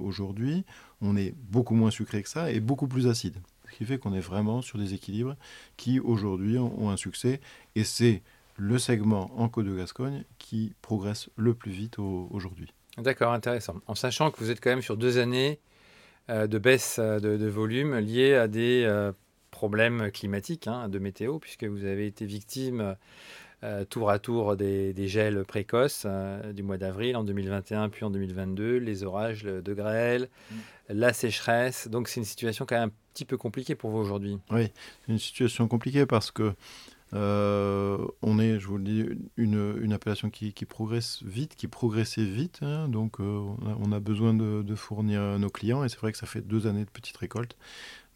aujourd'hui. 0.00 0.64
On 1.02 1.16
est 1.16 1.34
beaucoup 1.36 1.74
moins 1.74 1.90
sucré 1.90 2.22
que 2.22 2.28
ça 2.28 2.50
et 2.50 2.60
beaucoup 2.60 2.88
plus 2.88 3.06
acide. 3.06 3.36
Ce 3.70 3.76
qui 3.76 3.84
fait 3.84 3.98
qu'on 3.98 4.14
est 4.14 4.20
vraiment 4.20 4.62
sur 4.62 4.78
des 4.78 4.94
équilibres 4.94 5.36
qui 5.76 6.00
aujourd'hui 6.00 6.58
ont 6.58 6.90
un 6.90 6.96
succès. 6.96 7.40
Et 7.74 7.84
c'est 7.84 8.22
le 8.56 8.78
segment 8.78 9.30
en 9.36 9.48
Côte 9.48 9.66
de 9.66 9.76
Gascogne 9.76 10.24
qui 10.38 10.74
progresse 10.82 11.30
le 11.36 11.54
plus 11.54 11.70
vite 11.70 11.98
aujourd'hui. 11.98 12.72
D'accord, 12.98 13.32
intéressant. 13.32 13.76
En 13.86 13.94
sachant 13.94 14.30
que 14.30 14.38
vous 14.38 14.50
êtes 14.50 14.60
quand 14.60 14.70
même 14.70 14.82
sur 14.82 14.96
deux 14.96 15.18
années 15.18 15.60
euh, 16.30 16.46
de 16.46 16.58
baisse 16.58 16.98
euh, 16.98 17.20
de, 17.20 17.46
volume 17.46 17.96
liées 17.98 18.34
à 18.34 18.48
des 18.48 18.82
euh, 18.84 19.12
problèmes 19.50 20.10
climatiques 20.10 20.66
hein, 20.66 20.88
de 20.88 20.98
météo, 20.98 21.38
puisque 21.38 21.64
vous 21.64 21.84
avez 21.84 22.06
été 22.06 22.26
victime 22.26 22.96
tour 23.90 24.10
à 24.10 24.18
tour 24.18 24.56
des, 24.56 24.94
gels 25.08 25.44
précoces 25.44 26.06
du 26.54 26.62
mois 26.62 26.78
d'avril 26.78 27.16
en 27.16 27.24
2021 27.24 27.88
puis 27.88 28.04
en 28.04 28.10
2022, 28.10 28.76
les 28.76 29.04
orages 29.04 29.42
de 29.42 29.74
grêle, 29.74 30.28
mm. 30.50 30.54
la 30.90 31.12
sécheresse. 31.12 31.88
Donc 31.88 32.08
c'est 32.08 32.20
une 32.20 32.26
situation 32.26 32.66
quand 32.66 32.78
même 32.78 32.88
un 32.88 32.92
petit 33.14 33.24
peu 33.24 33.36
compliquée 33.36 33.74
pour 33.74 33.90
vous 33.90 33.98
aujourd'hui. 33.98 34.38
Oui, 34.50 34.70
c'est 35.06 35.12
une 35.12 35.18
situation 35.18 35.66
compliquée 35.68 36.06
parce 36.06 36.30
que 36.30 36.54
euh, 37.14 38.06
on 38.22 38.38
est, 38.38 38.58
je 38.60 38.66
vous 38.66 38.76
le 38.76 38.84
dis, 38.84 39.06
une, 39.36 39.92
appellation 39.92 40.30
qui, 40.30 40.52
progresse 40.66 41.22
vite, 41.22 41.54
qui 41.56 41.66
progressait 41.66 42.24
vite. 42.24 42.58
Hein. 42.62 42.88
donc, 42.88 43.20
euh, 43.20 43.40
on, 43.80 43.92
a, 43.92 44.00
besoin 44.00 44.34
de, 44.34 44.62
de, 44.62 44.74
fournir 44.74 45.38
nos 45.38 45.48
clients. 45.48 45.84
Et 45.84 45.88
c'est 45.88 45.98
vrai 45.98 46.12
que 46.12 46.18
ça 46.18 46.26
fait 46.26 46.42
deux 46.42 46.66
années 46.66 46.84
de 46.84 46.90
petite 46.90 47.16
récolte. 47.16 47.56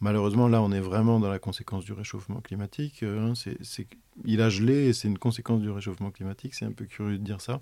Malheureusement, 0.03 0.49
là, 0.49 0.61
on 0.61 0.73
est 0.73 0.81
vraiment 0.81 1.21
dans 1.21 1.31
la 1.31 1.39
conséquence 1.39 1.85
du 1.85 1.93
réchauffement 1.93 2.41
climatique. 2.41 3.05
Euh, 3.05 3.31
hein, 3.31 3.35
il 4.25 4.43
a 4.43 4.51
gelé 4.51 4.89
et 4.89 4.93
c'est 4.93 5.07
une 5.07 5.17
conséquence 5.17 5.61
du 5.61 5.71
réchauffement 5.71 6.11
climatique. 6.11 6.55
C'est 6.55 6.65
un 6.65 6.73
peu 6.73 6.87
curieux 6.87 7.19
de 7.19 7.23
dire 7.23 7.41
ça. 7.41 7.61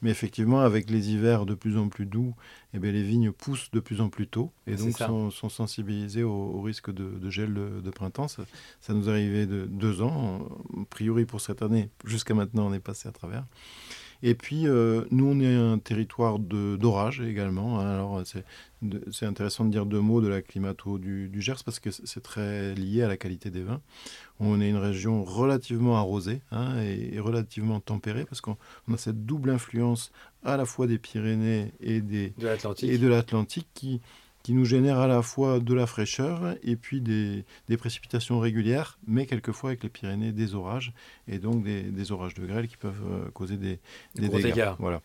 Mais 0.00 0.10
effectivement, 0.10 0.60
avec 0.60 0.88
les 0.88 1.10
hivers 1.12 1.44
de 1.44 1.52
plus 1.52 1.76
en 1.76 1.90
plus 1.90 2.06
doux, 2.06 2.34
eh 2.72 2.78
bien, 2.78 2.90
les 2.90 3.02
vignes 3.02 3.32
poussent 3.32 3.70
de 3.70 3.80
plus 3.80 4.00
en 4.00 4.08
plus 4.08 4.26
tôt 4.26 4.50
et 4.66 4.76
donc 4.76 4.96
sont, 4.96 5.30
sensibilisées 5.50 6.22
au, 6.22 6.62
risque 6.62 6.90
de, 6.90 7.28
gel 7.28 7.52
de, 7.52 7.90
printemps. 7.90 8.28
Ça, 8.28 8.44
nous 8.88 9.10
arrivait 9.10 9.46
de 9.46 9.66
deux 9.66 10.00
ans. 10.00 10.48
A 10.80 10.86
priori, 10.88 11.26
pour 11.26 11.42
cette 11.42 11.60
année, 11.60 11.90
jusqu'à 12.06 12.32
maintenant, 12.32 12.66
on 12.66 12.72
est 12.72 12.80
passé 12.80 13.10
à 13.10 13.12
travers. 13.12 13.44
Et 14.22 14.34
puis, 14.34 14.66
euh, 14.66 15.04
nous, 15.10 15.26
on 15.26 15.38
est 15.38 15.54
un 15.54 15.78
territoire 15.78 16.38
d'orage 16.38 17.20
également. 17.20 17.78
Hein. 17.78 17.90
Alors, 17.90 18.22
c'est 19.12 19.26
intéressant 19.26 19.64
de 19.64 19.70
dire 19.70 19.86
deux 19.86 20.00
mots 20.00 20.20
de 20.20 20.28
la 20.28 20.42
climato 20.42 20.98
du, 20.98 21.30
Gers 21.40 21.62
parce 21.64 21.80
que 21.80 21.90
c'est 21.90 22.22
très 22.22 22.74
lié 22.74 23.02
à 23.02 23.08
la 23.08 23.16
qualité 23.16 23.50
des 23.50 23.62
vins. 23.62 23.80
On 24.40 24.60
est 24.60 24.68
une 24.68 24.76
région 24.76 25.24
relativement 25.24 25.96
arrosée 25.96 26.40
hein, 26.50 26.80
et, 26.80 27.18
relativement 27.20 27.80
tempérée 27.80 28.24
parce 28.24 28.40
qu'on 28.40 28.56
a 28.92 28.96
cette 28.96 29.24
double 29.24 29.50
influence 29.50 30.12
à 30.44 30.56
la 30.56 30.64
fois 30.64 30.86
des 30.86 30.98
Pyrénées 30.98 31.72
et, 31.80 32.00
des, 32.00 32.32
de 32.38 33.08
l'Atlantique 33.08 33.68
qui, 33.74 34.00
qui 34.44 34.52
nous 34.52 34.66
génère 34.66 34.98
à 34.98 35.06
la 35.08 35.22
fois 35.22 35.58
de 35.58 35.72
la 35.72 35.86
fraîcheur 35.86 36.54
et 36.62 36.76
puis 36.76 37.00
des, 37.00 37.44
précipitations 37.78 38.38
régulières, 38.38 38.98
mais 39.06 39.24
quelquefois 39.24 39.70
avec 39.70 39.82
les 39.82 39.88
Pyrénées 39.88 40.32
des 40.32 40.54
orages, 40.54 40.92
et 41.26 41.38
donc 41.38 41.64
des, 41.64 42.12
orages 42.12 42.34
de 42.34 42.44
grêle 42.44 42.68
qui 42.68 42.76
peuvent 42.76 43.02
euh, 43.10 43.30
causer 43.30 43.56
des, 43.56 43.80
dégâts. 44.14 44.72
Voilà. 44.78 45.00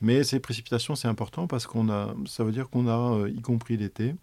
Mais 0.00 0.24
ces 0.24 0.40
précipitations, 0.40 0.96
c'est 0.96 1.06
important 1.06 1.46
parce 1.46 1.68
qu'on 1.68 1.88
a, 1.90 2.12
ça 2.26 2.42
veut 2.42 2.50
dire 2.50 2.68
qu'on 2.68 2.88
a, 2.88 3.20
euh, 3.20 3.30
y 3.30 3.40
compris 3.40 3.76
l'été, 3.76 4.16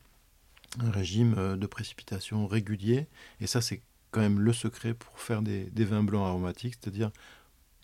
un 0.82 0.92
régime 0.92 1.36
euh, 1.38 1.56
de 1.56 1.66
précipitations 1.66 2.46
régulier, 2.46 3.08
et 3.40 3.48
ça 3.48 3.62
c'est 3.62 3.82
quand 4.12 4.20
même 4.20 4.42
le 4.42 4.52
secret 4.52 4.94
pour 4.94 5.20
faire 5.22 5.42
des, 5.42 5.70
vins 5.86 6.04
blancs 6.04 6.28
aromatiques, 6.28 6.76
c'est-à-dire 6.82 7.12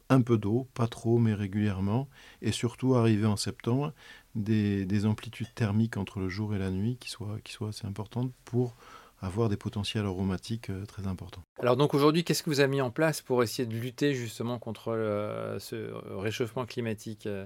un 0.09 0.21
peu 0.21 0.37
d'eau, 0.37 0.67
pas 0.73 0.87
trop, 0.87 1.17
mais 1.17 1.33
régulièrement, 1.33 2.07
et 2.41 2.51
surtout 2.51 2.95
arriver 2.95 3.25
en 3.25 3.37
septembre, 3.37 3.93
des, 4.35 5.05
amplitudes 5.05 5.53
thermiques 5.55 5.97
entre 5.97 6.19
le 6.19 6.29
jour 6.29 6.55
et 6.55 6.59
la 6.59 6.71
nuit 6.71 6.97
qui 6.99 7.09
soient, 7.09 7.37
qui 7.43 7.53
soient 7.53 7.69
assez 7.69 7.85
importantes 7.87 8.31
pour 8.43 8.75
avoir 9.21 9.49
des 9.49 9.57
potentiels 9.57 10.05
aromatiques 10.05 10.69
euh, 10.69 10.85
très 10.85 11.07
importants. 11.07 11.41
Alors 11.59 11.77
donc 11.77 11.93
aujourd'hui, 11.93 12.23
qu'est-ce 12.23 12.43
que 12.43 12.49
vous 12.49 12.59
avez 12.59 12.69
mis 12.69 12.81
en 12.81 12.91
place 12.91 13.21
pour 13.21 13.43
essayer 13.43 13.65
de 13.65 13.73
lutter 13.73 14.13
justement 14.13 14.59
contre 14.59 15.57
ce 15.59 15.91
réchauffement 16.17 16.65
climatique 16.65 17.25
euh, 17.25 17.45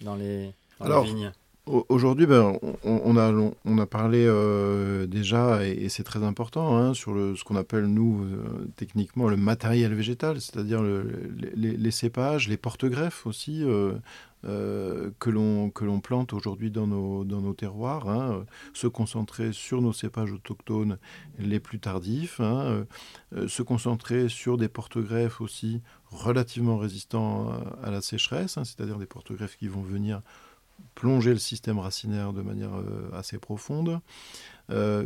dans 0.00 0.14
les, 0.14 0.54
vignes? 0.80 1.32
Aujourd'hui, 1.88 2.26
ben, 2.26 2.58
on, 2.82 3.16
a, 3.78 3.86
parlé 3.86 4.24
euh, 4.26 5.06
déjà, 5.06 5.66
et, 5.66 5.88
c'est 5.88 6.02
très 6.02 6.24
important, 6.24 6.76
hein, 6.76 6.94
sur 6.94 7.12
le, 7.12 7.36
ce 7.36 7.44
qu'on 7.44 7.56
appelle, 7.56 7.86
nous, 7.86 8.26
techniquement, 8.76 9.28
le 9.28 9.36
matériel 9.36 9.94
végétal, 9.94 10.40
c'est-à-dire 10.40 10.82
les, 10.82 11.90
cépages, 11.90 12.48
les 12.48 12.56
porte-greffes 12.56 13.26
aussi, 13.26 13.64
euh, 14.44 15.10
que 15.18 15.30
l'on 15.30 16.00
plante 16.00 16.32
aujourd'hui 16.32 16.70
dans 16.70 16.86
nos, 16.86 17.52
terroirs, 17.54 18.08
hein, 18.08 18.44
se 18.72 18.86
concentrer 18.86 19.52
sur 19.52 19.82
nos 19.82 19.92
cépages 19.92 20.32
autochtones 20.32 20.96
les 21.40 21.58
plus 21.58 21.80
tardifs, 21.80 22.38
hein, 22.38 22.86
euh, 23.34 23.48
se 23.48 23.62
concentrer 23.62 24.28
sur 24.28 24.56
des 24.56 24.68
porte-greffes 24.68 25.40
aussi 25.40 25.82
relativement 26.06 26.78
résistants 26.78 27.52
à, 27.82 27.90
la 27.90 28.00
sécheresse, 28.00 28.58
c'est-à-dire 28.62 28.98
des 28.98 29.06
porte-greffes 29.06 29.56
qui 29.56 29.66
vont 29.66 29.82
venir 29.82 30.22
plonger 30.94 31.30
le 31.30 31.38
système 31.38 31.78
racinaire 31.78 32.32
de 32.32 32.42
manière 32.42 32.74
euh, 32.74 33.10
assez 33.12 33.38
profonde. 33.38 34.00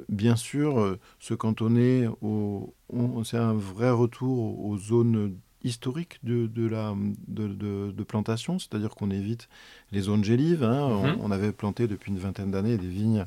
bien 0.09 0.37
sûr, 0.37 0.99
se 1.21 1.35
cantonner 1.35 2.09
au, 2.21 2.75
c'est 3.25 3.37
un 3.37 3.55
vrai 3.55 3.91
retour 3.91 4.65
aux 4.65 4.77
zones 4.77 5.37
historique 5.65 6.19
de, 6.23 6.47
de 6.47 6.67
la, 6.67 6.95
de, 7.29 7.47
de, 7.47 8.03
plantation, 8.03 8.59
c'est-à-dire 8.59 8.91
qu'on 8.91 9.11
évite 9.11 9.49
les 9.91 10.03
zones 10.03 10.25
gélives. 10.25 10.65
Hein. 10.65 10.89
Mhm. 10.89 11.19
On, 11.23 11.31
avait 11.31 11.53
planté 11.53 11.87
depuis 11.87 12.11
une 12.11 12.19
vingtaine 12.19 12.51
d'années 12.51 12.77
des 12.77 12.89
vignes 12.89 13.27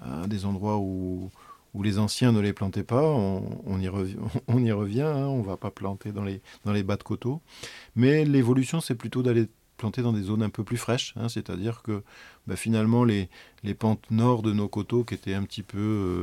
à 0.00 0.26
des 0.26 0.44
endroits 0.44 0.78
où, 0.78 1.30
où 1.74 1.82
les 1.82 1.98
anciens 1.98 2.32
ne 2.32 2.40
les 2.40 2.52
plantaient 2.52 2.84
pas. 2.84 3.02
On, 3.04 3.80
y, 3.80 3.88
revient, 3.88 4.16
on 4.48 4.62
y 4.62 4.72
revient, 4.72 5.02
hein. 5.02 5.26
on 5.26 5.38
ne 5.38 5.46
va 5.46 5.56
pas 5.56 5.70
planter 5.70 6.12
dans 6.12 6.24
les, 6.24 6.40
dans 6.64 6.72
les 6.72 6.82
bas 6.82 6.96
de 6.96 7.02
coteaux. 7.02 7.40
Mais 7.96 8.24
l'évolution, 8.24 8.80
c'est 8.80 8.94
plutôt 8.94 9.22
d'aller 9.22 9.48
planter 9.76 10.02
dans 10.02 10.12
des 10.12 10.22
zones 10.22 10.42
un 10.42 10.50
peu 10.50 10.64
plus 10.64 10.76
fraîches, 10.76 11.14
hein. 11.16 11.28
c'est-à-dire 11.28 11.82
que 11.82 12.02
bah, 12.46 12.56
finalement 12.56 13.04
les, 13.04 13.28
les, 13.62 13.74
pentes 13.74 14.10
nord 14.10 14.42
de 14.42 14.52
nos 14.52 14.68
coteaux 14.68 15.04
qui 15.04 15.14
étaient 15.14 15.34
un 15.34 15.42
petit 15.42 15.62
peu 15.62 15.78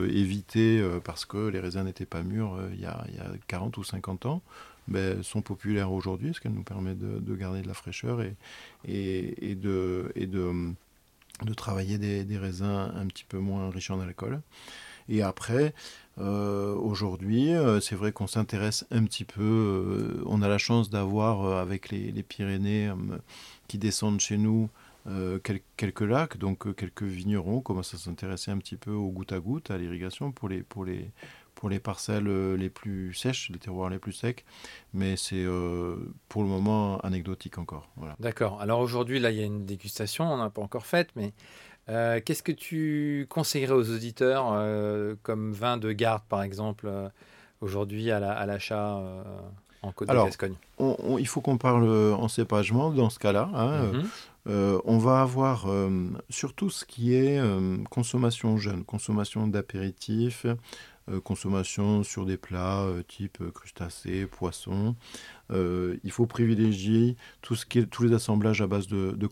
euh, 0.08 0.16
évitées 0.16 0.80
euh, 0.80 1.00
parce 1.00 1.26
que 1.26 1.48
les 1.48 1.60
raisins 1.60 1.84
n'étaient 1.84 2.06
pas 2.06 2.24
mûrs 2.24 2.56
euh, 2.56 2.70
il, 2.74 2.80
y 2.80 2.86
a, 2.86 3.06
y 3.14 3.20
a 3.20 3.32
40 3.48 3.78
ou 3.78 3.84
50 3.84 4.26
ans, 4.26 4.42
ben, 4.88 5.22
sont 5.24 5.42
populaires 5.42 5.92
aujourd'hui, 5.92 6.34
ce 6.34 6.40
qui 6.40 6.50
nous 6.50 6.64
permet 6.64 6.96
de, 6.96 7.36
garder 7.36 7.62
de 7.62 7.68
la 7.68 7.74
fraîcheur 7.74 8.22
et, 8.22 8.36
et, 8.86 9.56
de, 9.56 10.12
et 10.16 10.28
de, 10.28 10.74
de 11.44 11.54
travailler 11.54 11.98
des, 11.98 12.38
raisins 12.38 12.92
un 12.96 13.06
petit 13.08 13.26
peu 13.28 13.38
moins 13.38 13.70
riches 13.70 13.92
en 13.92 14.00
alcool. 14.00 14.42
Et 15.10 15.22
après, 15.22 15.74
euh, 16.20 16.76
aujourd'hui, 16.76 17.54
euh, 17.54 17.80
c'est 17.80 17.96
vrai 17.96 18.12
qu'on 18.12 18.28
s'intéresse 18.28 18.86
un 18.92 19.04
petit 19.06 19.24
peu, 19.24 19.42
euh, 19.42 20.24
on 20.26 20.42
a 20.42 20.48
la 20.48 20.58
chance 20.58 20.90
d'avoir 20.90 21.58
avec 21.58 21.90
les, 21.90 22.12
Pyrénées 22.24 22.92
qui 23.68 23.78
descendent 23.78 24.20
chez 24.20 24.38
nous 24.38 24.70
quelques 25.44 26.02
lacs, 26.02 26.38
donc 26.38 26.76
quelques 26.76 27.04
vignerons 27.04 27.62
commencent 27.62 27.96
à 27.96 27.98
s'intéresser 27.98 28.52
un 28.52 28.60
petit 28.60 28.76
peu 28.76 28.92
au 28.92 29.10
goutte 29.10 29.32
à 29.32 29.40
goutte, 29.40 29.72
à 29.72 29.78
l'irrigation 29.78 30.32
pour 30.32 30.48
les, 30.48 30.62
pour 30.62 30.86
les, 30.86 31.10
pour 31.56 31.70
les 31.70 31.80
parcelles 31.80 32.30
les 32.56 32.70
plus 32.70 33.14
sèches, 33.16 33.50
les 33.50 33.58
terroirs 33.58 33.90
les 33.90 33.98
plus 33.98 34.14
secs, 34.14 34.46
mais 34.94 35.18
c'est 35.18 35.44
pour 36.30 36.44
le 36.44 36.50
moment 36.50 37.00
anecdotique 37.00 37.58
encore. 37.58 37.90
D'accord. 38.20 38.62
Alors 38.62 38.80
aujourd'hui, 38.80 39.20
là, 39.20 39.32
il 39.32 39.38
y 39.38 39.42
a 39.42 39.46
une 39.46 39.66
dégustation, 39.66 40.32
on 40.32 40.38
n'a 40.38 40.52
pas 40.52 40.62
encore 40.62 40.86
faite, 40.86 41.10
mais 41.16 41.34
euh, 41.90 42.20
qu'est-ce 42.24 42.44
que 42.44 42.52
tu 42.52 43.28
conseillerais 43.30 43.74
aux 43.74 43.90
auditeurs 43.90 44.54
comme 45.24 45.52
vin 45.52 45.78
de 45.78 45.92
garde, 45.92 46.24
par 46.30 46.44
exemple, 46.44 46.90
aujourd'hui 47.62 48.12
à 48.12 48.46
l'achat 48.46 49.02
en 49.82 49.92
Côte 49.92 50.10
de 50.10 50.14
Gascogne? 50.14 50.56
Il 51.20 51.28
faut 51.28 51.42
qu'on 51.42 51.58
parle 51.58 51.90
en 51.90 52.28
cépagement 52.28 52.92
dans 52.92 53.10
ce 53.10 53.20
cas-là. 53.20 53.50
Hein, 53.54 53.92
mhm. 54.46 54.82
on 54.86 54.98
va 54.98 55.22
avoir 55.22 55.68
surtout 56.30 56.70
ce 56.70 56.86
qui 56.86 57.16
est 57.16 57.42
consommation 57.90 58.58
jeune, 58.58 58.84
consommation 58.86 59.48
d'apéritifs, 59.48 60.46
euh, 61.10 61.20
consommation 61.20 62.04
sur 62.04 62.26
des 62.26 62.38
plats 62.38 62.82
euh, 62.82 63.02
type 63.02 63.40
euh, 63.42 63.52
crustacés, 63.52 64.28
poissons. 64.28 64.96
Il 65.52 66.12
faut 66.12 66.26
privilégier 66.26 67.16
tout 67.42 67.56
ce 67.56 67.66
qui 67.66 67.80
est, 67.80 67.86
tous 67.86 68.04
les 68.04 68.14
assemblages 68.14 68.62
à 68.62 68.68
base 68.68 68.88
de, 68.88 69.12
de 69.12 69.30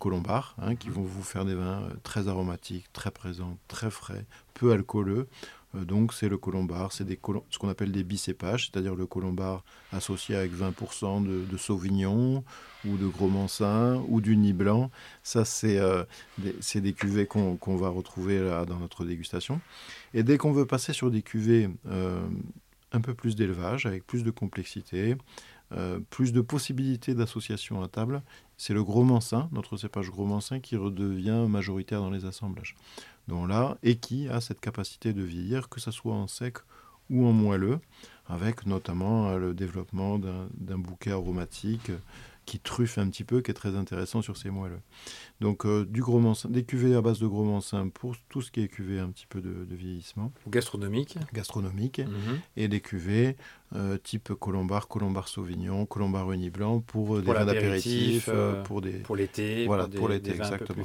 hein, 0.57 0.75
qui 0.75 0.89
vont 0.89 1.03
vous 1.03 1.23
faire 1.23 1.45
des 1.45 1.55
vins 1.55 1.83
très 2.03 2.27
aromatiques, 2.27 2.85
très 2.93 3.11
présents, 3.11 3.57
très 3.67 3.89
frais, 3.89 4.25
peu 4.53 4.71
alcooleux. 4.71 5.27
Euh, 5.75 5.85
donc 5.85 6.13
c'est 6.13 6.29
le 6.29 6.37
colombard, 6.37 6.91
c'est 6.91 7.07
ce 7.07 7.57
qu'on 7.57 7.69
appelle 7.69 7.91
des 7.91 8.03
bicépages, 8.03 8.69
c'est-à-dire 8.71 8.95
le 8.95 9.05
colombard 9.05 9.63
associé 9.91 10.35
avec 10.35 10.51
20% 10.53 11.23
de, 11.47 11.57
sauvignon 11.57 12.43
ou 12.85 12.97
de 12.97 13.07
gros 13.07 13.27
mansin 13.27 14.03
ou 14.07 14.21
du 14.21 14.35
nid 14.37 14.53
blanc. 14.53 14.89
Ça, 15.23 15.45
c'est 15.45 15.77
euh, 15.77 16.03
des, 16.37 16.81
des, 16.81 16.93
cuvées 16.93 17.25
qu'on 17.25 17.77
va 17.77 17.89
retrouver 17.89 18.39
là, 18.39 18.65
dans 18.65 18.79
notre 18.79 19.05
dégustation. 19.05 19.59
Et 20.13 20.23
dès 20.23 20.37
qu'on 20.37 20.51
veut 20.51 20.65
passer 20.65 20.93
sur 20.93 21.11
des 21.11 21.21
cuvées 21.21 21.69
euh, 21.87 22.19
un 22.91 23.01
peu 23.01 23.13
plus 23.13 23.35
d'élevage, 23.35 23.85
avec 23.85 24.05
plus 24.07 24.23
de 24.23 24.31
complexité, 24.31 25.15
plus 26.09 26.33
de 26.33 26.41
possibilités 26.41 27.13
d'association 27.13 27.81
à 27.83 27.87
table, 27.87 28.23
c'est 28.57 28.73
le 28.73 28.83
gros 28.83 29.03
mansin, 29.03 29.49
notre 29.51 29.77
cépage 29.77 30.09
gros 30.09 30.25
mansin, 30.25 30.59
qui 30.59 30.75
redevient 30.75 31.45
majoritaire 31.47 32.01
dans 32.01 32.09
les 32.09 32.25
assemblages 32.25 32.75
là, 33.47 33.77
et 33.83 33.95
qui 33.95 34.27
a 34.27 34.41
cette 34.41 34.59
capacité 34.59 35.13
de 35.13 35.21
vieillir, 35.21 35.69
que 35.69 35.79
ce 35.79 35.91
soit 35.91 36.13
en 36.13 36.27
sec 36.27 36.57
ou 37.09 37.25
en 37.25 37.31
moelleux, 37.31 37.79
avec 38.27 38.65
notamment 38.65 39.29
euh, 39.29 39.37
le 39.37 39.53
développement 39.53 40.19
d'un 40.19 40.77
bouquet 40.77 41.11
aromatique 41.11 41.91
qui 42.45 42.59
truffe 42.59 42.97
un 42.97 43.07
petit 43.09 43.23
peu, 43.23 43.41
qui 43.41 43.51
est 43.51 43.55
très 43.55 43.75
intéressant 43.75 44.23
sur 44.23 44.35
ces 44.35 44.49
moelleux. 44.49 44.79
Donc 45.39 45.65
euh, 45.65 45.85
du 45.85 46.01
gros 46.01 46.19
des 46.49 46.63
cuvées 46.63 46.95
à 46.95 47.01
base 47.01 47.19
de 47.19 47.27
gros 47.27 47.43
mancin 47.43 47.89
pour 47.89 48.15
tout 48.27 48.41
ce 48.41 48.51
qui 48.51 48.61
est 48.61 48.67
cuvée 48.67 48.99
un 48.99 49.09
petit 49.09 49.27
peu 49.27 49.39
de, 49.39 49.67
vieillissement. 49.69 50.31
Gastronomique. 50.47 51.17
Gastronomique. 51.33 51.99
Mhm. 51.99 52.39
Et 52.57 52.67
des 52.67 52.81
cuvées 52.81 53.27
euh, 53.27 53.33
type 54.03 54.33
colombard, 54.33 54.87
colombard 54.87 55.27
sauvignon, 55.27 55.85
colombard 55.85 56.31
uni 56.31 56.49
blanc 56.49 56.79
pour, 56.79 57.21
des 57.21 57.31
vins 57.31 57.45
d'apéritif, 57.45 58.29
pour 58.63 58.81
des 58.81 58.93
pour 58.93 59.15
l'été, 59.15 59.65
voilà, 59.65 59.87
pour, 59.87 60.09
l'été 60.09 60.31
exactement. 60.31 60.83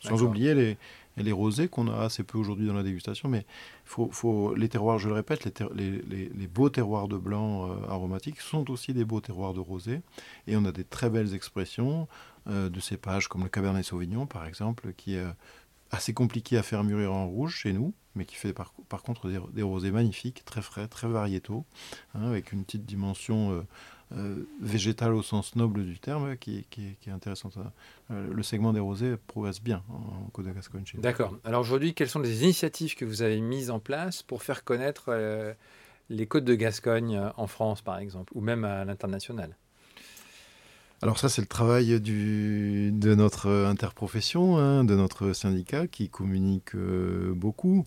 Sans 0.00 0.22
oublier 0.22 0.54
les 0.54 0.76
et 1.16 1.22
les 1.22 1.32
rosés 1.32 1.68
qu'on 1.68 1.88
a 1.88 2.04
assez 2.04 2.24
peu 2.24 2.38
aujourd'hui 2.38 2.66
dans 2.66 2.74
la 2.74 2.82
dégustation. 2.82 3.28
Mais 3.28 3.46
faut, 3.84 4.08
faut, 4.10 4.54
les 4.54 4.68
terroirs, 4.68 4.98
je 4.98 5.08
le 5.08 5.14
répète, 5.14 5.44
les, 5.44 5.52
les, 5.74 6.28
les, 6.34 6.46
beaux 6.46 6.70
terroirs 6.70 7.08
de 7.08 7.16
blanc 7.16 7.70
euh, 7.70 7.74
aromatiques 7.88 8.40
sont 8.40 8.70
aussi 8.70 8.92
des 8.92 9.04
beaux 9.04 9.20
terroirs 9.20 9.54
de 9.54 9.60
rosé. 9.60 10.00
Et 10.46 10.56
on 10.56 10.64
a 10.64 10.72
des 10.72 10.84
très 10.84 11.10
belles 11.10 11.34
expressions 11.34 12.08
euh, 12.48 12.68
de 12.68 12.80
cépages 12.80 13.28
comme 13.28 13.44
le 13.44 13.48
Cabernet 13.48 13.84
Sauvignon, 13.84 14.26
par 14.26 14.46
exemple, 14.46 14.92
qui 14.96 15.14
est 15.14 15.24
assez 15.90 16.12
compliqué 16.12 16.56
à 16.56 16.62
faire 16.62 16.84
mûrir 16.84 17.12
en 17.12 17.26
rouge 17.26 17.56
chez 17.56 17.72
nous, 17.72 17.94
mais 18.14 18.24
qui 18.24 18.36
fait 18.36 18.52
par, 18.52 18.72
contre 19.02 19.28
des, 19.28 19.62
rosés 19.62 19.90
magnifiques, 19.90 20.44
très 20.44 20.62
frais, 20.62 20.88
très 20.88 21.08
variétaux, 21.08 21.64
hein, 22.14 22.28
avec 22.28 22.52
une 22.52 22.64
petite 22.64 22.84
dimension 22.84 23.52
euh, 23.52 23.62
euh, 24.16 24.48
végétale 24.60 25.14
au 25.14 25.22
sens 25.22 25.56
noble 25.56 25.84
du 25.84 25.98
terme, 25.98 26.36
qui, 26.36 26.66
est 26.78 27.10
intéressante. 27.10 27.58
Euh, 28.10 28.32
le 28.32 28.42
segment 28.42 28.72
des 28.72 28.80
rosés 28.80 29.16
progresse 29.26 29.60
bien 29.60 29.82
en, 29.88 30.28
Côte 30.32 30.46
de 30.46 30.52
Gascogne. 30.52 30.84
D'accord. 30.98 31.36
Alors 31.44 31.60
aujourd'hui, 31.60 31.94
quelles 31.94 32.08
sont 32.08 32.20
les 32.20 32.42
initiatives 32.42 32.94
que 32.94 33.04
vous 33.04 33.22
avez 33.22 33.40
mises 33.40 33.70
en 33.70 33.80
place 33.80 34.22
pour 34.22 34.42
faire 34.42 34.64
connaître 34.64 35.56
les 36.08 36.26
côtes 36.26 36.44
de 36.44 36.54
Gascogne 36.54 37.20
en 37.36 37.46
France, 37.46 37.82
par 37.82 37.98
exemple, 37.98 38.32
ou 38.36 38.40
même 38.40 38.64
à 38.64 38.84
l'international? 38.84 39.56
Alors 41.04 41.18
ça, 41.18 41.28
c'est 41.28 41.42
le 41.42 41.46
travail 41.46 42.00
du, 42.00 42.90
de 42.92 43.14
notre 43.14 43.48
interprofession, 43.50 44.58
hein, 44.58 44.84
de 44.84 44.96
notre 44.96 45.32
syndicat 45.32 45.86
qui 45.86 46.08
communique 46.08 46.74
beaucoup. 46.74 47.84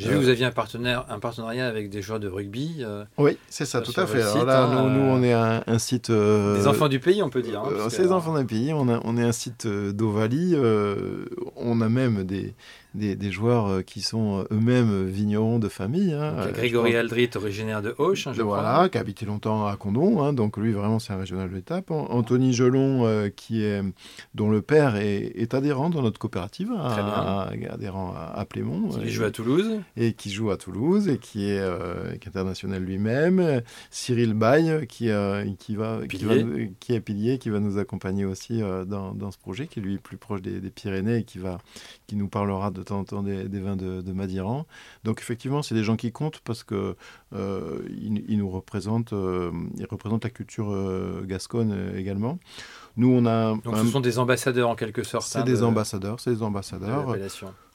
J'ai 0.00 0.08
vu 0.08 0.14
que 0.14 0.20
vous 0.20 0.28
aviez 0.28 0.46
un, 0.46 0.50
partenaire, 0.50 1.04
un 1.10 1.18
partenariat 1.18 1.66
avec 1.66 1.90
des 1.90 2.00
joueurs 2.00 2.20
de 2.20 2.28
rugby. 2.28 2.76
Euh, 2.80 3.04
oui, 3.18 3.36
c'est 3.48 3.66
ça, 3.66 3.80
tout 3.82 3.98
à 4.00 4.06
fait. 4.06 4.22
Alors 4.22 4.44
là, 4.46 4.64
hein, 4.64 4.88
nous, 4.88 5.02
on 5.02 5.22
est 5.22 5.32
un, 5.32 5.78
site. 5.78 6.10
Euh, 6.10 6.56
des 6.56 6.66
enfants 6.66 6.88
du 6.88 7.00
pays, 7.00 7.22
on 7.22 7.28
peut 7.28 7.42
dire. 7.42 7.60
Hein, 7.60 7.70
euh, 7.72 7.88
c'est 7.90 8.04
des 8.04 8.12
enfants 8.12 8.38
du 8.38 8.46
pays. 8.46 8.72
On, 8.72 8.88
a, 8.88 9.00
on 9.04 9.18
est 9.18 9.22
un 9.22 9.32
site 9.32 9.66
d'Ovalie. 9.66 10.56
on 11.56 11.80
a 11.80 11.88
même 11.88 12.24
des, 12.24 12.54
des, 12.94 13.30
joueurs 13.30 13.84
qui 13.84 14.02
sont 14.02 14.44
eux-mêmes 14.50 15.06
vignerons 15.06 15.58
de 15.58 15.68
famille. 15.68 16.12
Hein, 16.12 16.48
Grégory 16.52 16.96
Aldrit, 16.96 17.30
originaire 17.36 17.82
de 17.82 17.94
Auch, 17.98 18.14
je 18.14 18.42
Voilà, 18.42 18.88
qui 18.88 18.98
a 18.98 19.00
habité 19.00 19.26
longtemps 19.26 19.66
à 19.66 19.76
Condon. 19.76 20.32
donc 20.32 20.56
lui, 20.56 20.72
vraiment, 20.72 20.98
c'est 20.98 21.12
un 21.12 21.18
régional 21.18 21.48
de 21.48 21.54
l'étape. 21.54 21.90
Anthony 21.90 22.52
Gelon, 22.52 23.30
qui 23.36 23.62
est, 23.62 23.82
dont 24.34 24.50
le 24.50 24.62
père 24.62 24.96
est, 24.96 25.54
adhérent 25.54 25.90
dans 25.90 26.02
notre 26.02 26.18
coopérative, 26.18 26.72
adhérent 26.72 28.14
à, 28.16 28.38
à 28.38 28.44
Plémont. 28.44 28.88
Qui 28.88 29.10
joue 29.10 29.24
à 29.24 29.30
Toulouse 29.30 29.80
et 29.96 30.12
qui 30.12 30.30
joue 30.30 30.50
à 30.50 30.56
Toulouse 30.56 31.08
et 31.08 31.18
qui 31.18 31.50
est, 31.50 31.58
euh, 31.58 32.14
international 32.26 32.82
lui-même. 32.82 33.62
Cyril 33.90 34.34
Baye 34.34 34.86
qui, 34.86 35.10
euh, 35.10 35.44
qui, 35.58 35.76
va, 35.76 36.00
qui, 36.08 36.24
qui, 36.78 36.94
est 36.94 37.00
pilier, 37.00 37.38
qui 37.38 37.50
va 37.50 37.60
nous 37.60 37.78
accompagner 37.78 38.24
aussi 38.24 38.62
euh, 38.62 38.84
dans, 38.84 39.12
dans, 39.12 39.30
ce 39.30 39.38
projet, 39.38 39.66
qui 39.66 39.80
est 39.80 39.82
lui 39.82 39.98
plus 39.98 40.16
proche 40.16 40.42
des, 40.42 40.60
Pyrénées 40.70 41.18
et 41.18 41.24
qui, 41.24 41.38
va, 41.38 41.58
qui 42.06 42.16
nous 42.16 42.28
parlera 42.28 42.70
de 42.70 42.79
temps 42.84 43.22
des, 43.22 43.60
vins 43.60 43.76
de, 43.76 44.00
de, 44.00 44.12
Madiran. 44.12 44.66
Donc 45.04 45.20
effectivement, 45.20 45.62
c'est 45.62 45.74
des 45.74 45.84
gens 45.84 45.96
qui 45.96 46.12
comptent 46.12 46.40
parce 46.40 46.64
que 46.64 46.96
ils, 47.32 48.38
nous 48.38 48.50
représentent, 48.50 49.12
ils 49.12 49.86
représentent 49.90 50.24
la 50.24 50.30
culture 50.30 50.72
gasconne 51.26 51.94
également. 51.96 52.38
Nous, 53.00 53.08
on 53.08 53.24
a. 53.24 53.56
Donc, 53.64 53.78
ce 53.78 53.86
sont 53.86 54.00
des 54.00 54.18
ambassadeurs 54.18 54.68
en 54.68 54.74
quelque 54.74 55.02
sorte. 55.04 55.26
C'est 55.26 55.38
hein, 55.38 55.44
des 55.44 55.62
ambassadeurs, 55.62 56.20
c'est 56.20 56.34
des 56.34 56.42
ambassadeurs. 56.42 57.16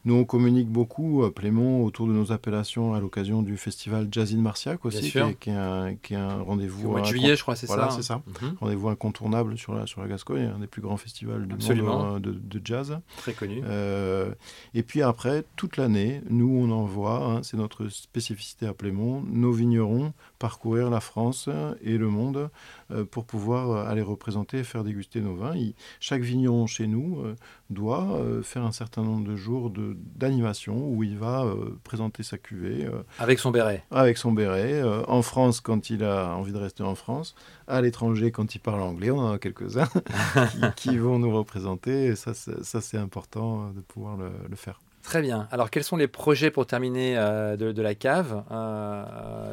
Nous, 0.05 0.13
on 0.13 0.23
communique 0.23 0.69
beaucoup 0.69 1.23
à 1.23 1.33
Plémont 1.33 1.83
autour 1.83 2.07
de 2.07 2.13
nos 2.13 2.31
appellations 2.31 2.93
à 2.93 2.99
l'occasion 2.99 3.41
du 3.41 3.57
festival 3.57 4.07
Jazzine 4.11 4.39
Marciac 4.39 4.85
aussi, 4.85 5.09
qui 5.09 5.17
est, 5.17 5.38
qui 5.39 5.49
est, 5.49 6.15
un, 6.15 6.43
rendez-vous. 6.43 6.89
Au 6.89 6.91
mois 6.91 7.01
de 7.01 7.07
juillet, 7.07 7.35
je 7.35 7.41
crois, 7.41 7.55
c'est 7.55 7.65
voilà, 7.65 7.89
ça. 7.89 7.95
c'est 7.95 8.03
ça. 8.03 8.21
Mhm. 8.27 8.55
Rendez-vous 8.59 8.89
incontournable 8.89 9.57
sur 9.57 9.73
la, 9.73 9.88
sur 9.88 10.01
la 10.01 10.07
Gascogne, 10.07 10.51
un 10.55 10.59
des 10.59 10.67
plus 10.67 10.83
grands 10.83 10.97
festivals 10.97 11.47
du 11.47 11.81
monde 11.81 12.17
euh, 12.17 12.19
de, 12.19 12.33
de, 12.33 12.61
jazz. 12.63 12.99
Très 13.17 13.33
connu. 13.33 13.63
Euh, 13.65 14.31
et 14.75 14.83
puis 14.83 15.01
après, 15.01 15.43
toute 15.55 15.75
l'année, 15.75 16.21
nous, 16.29 16.55
on 16.55 16.69
envoie, 16.69 17.25
hein, 17.25 17.39
c'est 17.41 17.57
notre 17.57 17.88
spécificité 17.88 18.67
à 18.67 18.75
Plémont, 18.75 19.23
nos 19.27 19.51
vignerons 19.51 20.13
parcourir 20.38 20.91
la 20.91 20.99
France 20.99 21.49
et 21.81 21.97
le 21.97 22.09
monde 22.09 22.51
euh, 22.91 23.05
pour 23.05 23.25
pouvoir 23.25 23.88
aller 23.88 24.03
représenter 24.03 24.59
et 24.59 24.63
faire 24.63 24.83
déguster 24.83 25.14
nos 25.21 25.36
vins. 25.36 25.56
chaque 25.99 26.21
vigneron 26.21 26.67
chez 26.67 26.88
nous 26.88 27.23
doit 27.69 28.19
faire 28.43 28.63
un 28.63 28.71
certain 28.71 29.04
nombre 29.04 29.28
de 29.28 29.36
jours 29.36 29.69
de 29.69 29.95
d'animation 30.15 30.88
où 30.88 31.04
il 31.04 31.17
va 31.17 31.43
euh, 31.43 31.78
présenter 31.84 32.23
sa 32.23 32.38
cuvée. 32.38 32.86
Euh, 32.86 33.04
avec 33.19 33.39
son 33.39 33.51
béret. 33.51 33.84
Avec 33.91 34.17
son 34.17 34.32
béret. 34.32 34.73
Euh, 34.73 35.04
en 35.08 35.21
France, 35.21 35.62
quand 35.62 35.89
il 35.89 36.04
a 36.04 36.36
envie 36.36 36.51
de 36.51 36.58
rester 36.58 36.84
en 36.84 36.95
France. 36.95 37.36
À 37.67 37.82
l'étranger, 37.82 38.32
quand 38.32 38.56
il 38.56 38.60
parle 38.60 38.82
anglais. 38.82 39.12
On 39.12 39.19
en 39.19 39.34
a 39.34 39.39
quelques-uns 39.39 39.89
qui, 40.75 40.97
vont 40.97 41.19
nous 41.19 41.36
représenter. 41.36 42.06
Et 42.06 42.15
ça, 42.15 42.34
ça 42.34 42.82
c'est 42.82 42.97
important 42.97 43.69
de 43.69 43.82
pouvoir 43.82 44.17
le, 44.17 44.56
faire. 44.56 44.80
Très 45.04 45.21
bien. 45.21 45.47
Alors, 45.51 45.69
quels 45.69 45.84
sont 45.84 45.97
les 45.97 46.08
projets 46.08 46.51
pour 46.51 46.65
terminer 46.65 47.15
de, 47.15 47.82
la 47.82 47.95
cave, 47.95 48.43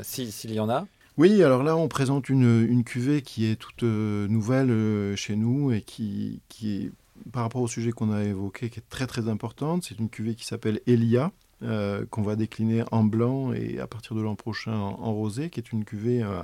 s'il 0.02 0.52
y 0.52 0.60
en 0.60 0.70
a? 0.70 0.86
Oui, 1.18 1.42
alors 1.42 1.62
là, 1.62 1.76
on 1.76 1.88
présente 1.88 2.28
une, 2.28 2.66
une 2.68 2.84
cuvée 2.84 3.22
qui 3.22 3.46
est 3.46 3.56
toute 3.56 3.82
nouvelle 3.82 5.16
chez 5.16 5.36
nous 5.36 5.72
et 5.72 5.82
qui, 5.82 6.40
qui 6.48 6.76
est 6.76 6.92
par 7.30 7.42
rapport 7.42 7.62
au 7.62 7.68
sujet 7.68 7.92
qu'on 7.92 8.12
a 8.12 8.24
évoqué, 8.24 8.70
qui 8.70 8.80
est 8.80 8.88
très 8.88 9.06
très 9.06 9.28
importante, 9.28 9.84
c'est 9.84 9.98
une 9.98 10.08
cuvée 10.08 10.34
qui 10.34 10.44
s'appelle 10.44 10.80
Elia, 10.86 11.30
euh, 11.62 12.04
qu'on 12.10 12.22
va 12.22 12.34
décliner 12.34 12.82
en 12.90 13.04
blanc 13.04 13.52
et 13.52 13.78
à 13.78 13.86
partir 13.86 14.16
de 14.16 14.22
l'an 14.22 14.34
prochain 14.34 14.74
en, 14.74 15.12
rosé, 15.12 15.50
qui 15.50 15.60
est 15.60 15.72
une 15.72 15.84
cuvée 15.84 16.22
euh, 16.22 16.40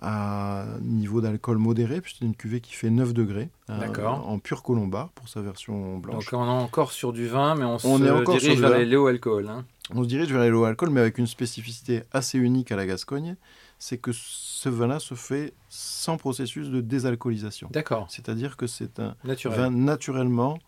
à 0.00 0.64
niveau 0.80 1.20
d'alcool 1.20 1.58
modéré, 1.58 2.00
puisque 2.00 2.18
c'est 2.20 2.24
une 2.24 2.36
cuvée 2.36 2.60
qui 2.60 2.72
fait 2.72 2.90
9 2.90 3.12
degrés, 3.12 3.50
euh, 3.68 4.06
en 4.06 4.38
pur 4.38 4.62
colombard 4.62 5.10
pour 5.10 5.28
sa 5.28 5.42
version 5.42 5.98
blanche. 5.98 6.30
Donc 6.30 6.40
on 6.40 6.46
est 6.46 6.62
encore 6.62 6.92
sur 6.92 7.12
du 7.12 7.26
vin, 7.26 7.54
mais 7.54 7.64
on, 7.64 7.78
se 7.78 8.38
dirige 8.38 8.60
vers 8.60 8.78
les 8.78 8.86
low 8.86 9.06
alcool. 9.06 9.48
Hein. 9.48 9.64
On 9.94 10.02
se 10.02 10.08
dirige 10.08 10.32
vers 10.32 10.42
les 10.42 10.50
low 10.50 10.64
alcool, 10.64 10.90
mais 10.90 11.00
avec 11.00 11.18
une 11.18 11.26
spécificité 11.26 12.02
assez 12.12 12.38
unique 12.38 12.72
à 12.72 12.76
la 12.76 12.86
Gascogne, 12.86 13.36
c'est 13.78 13.98
que 13.98 14.10
ce 14.12 14.68
vin-là 14.68 14.98
se 14.98 15.14
fait 15.14 15.52
sans 15.68 16.16
processus 16.16 16.70
de 16.70 16.80
désalcoolisation. 16.80 17.68
D'accord. 17.72 18.06
C'est-à-dire 18.10 18.56
que 18.56 18.66
c'est 18.66 19.00
un 19.00 19.16
vin 19.24 19.70
naturellement 19.70 20.58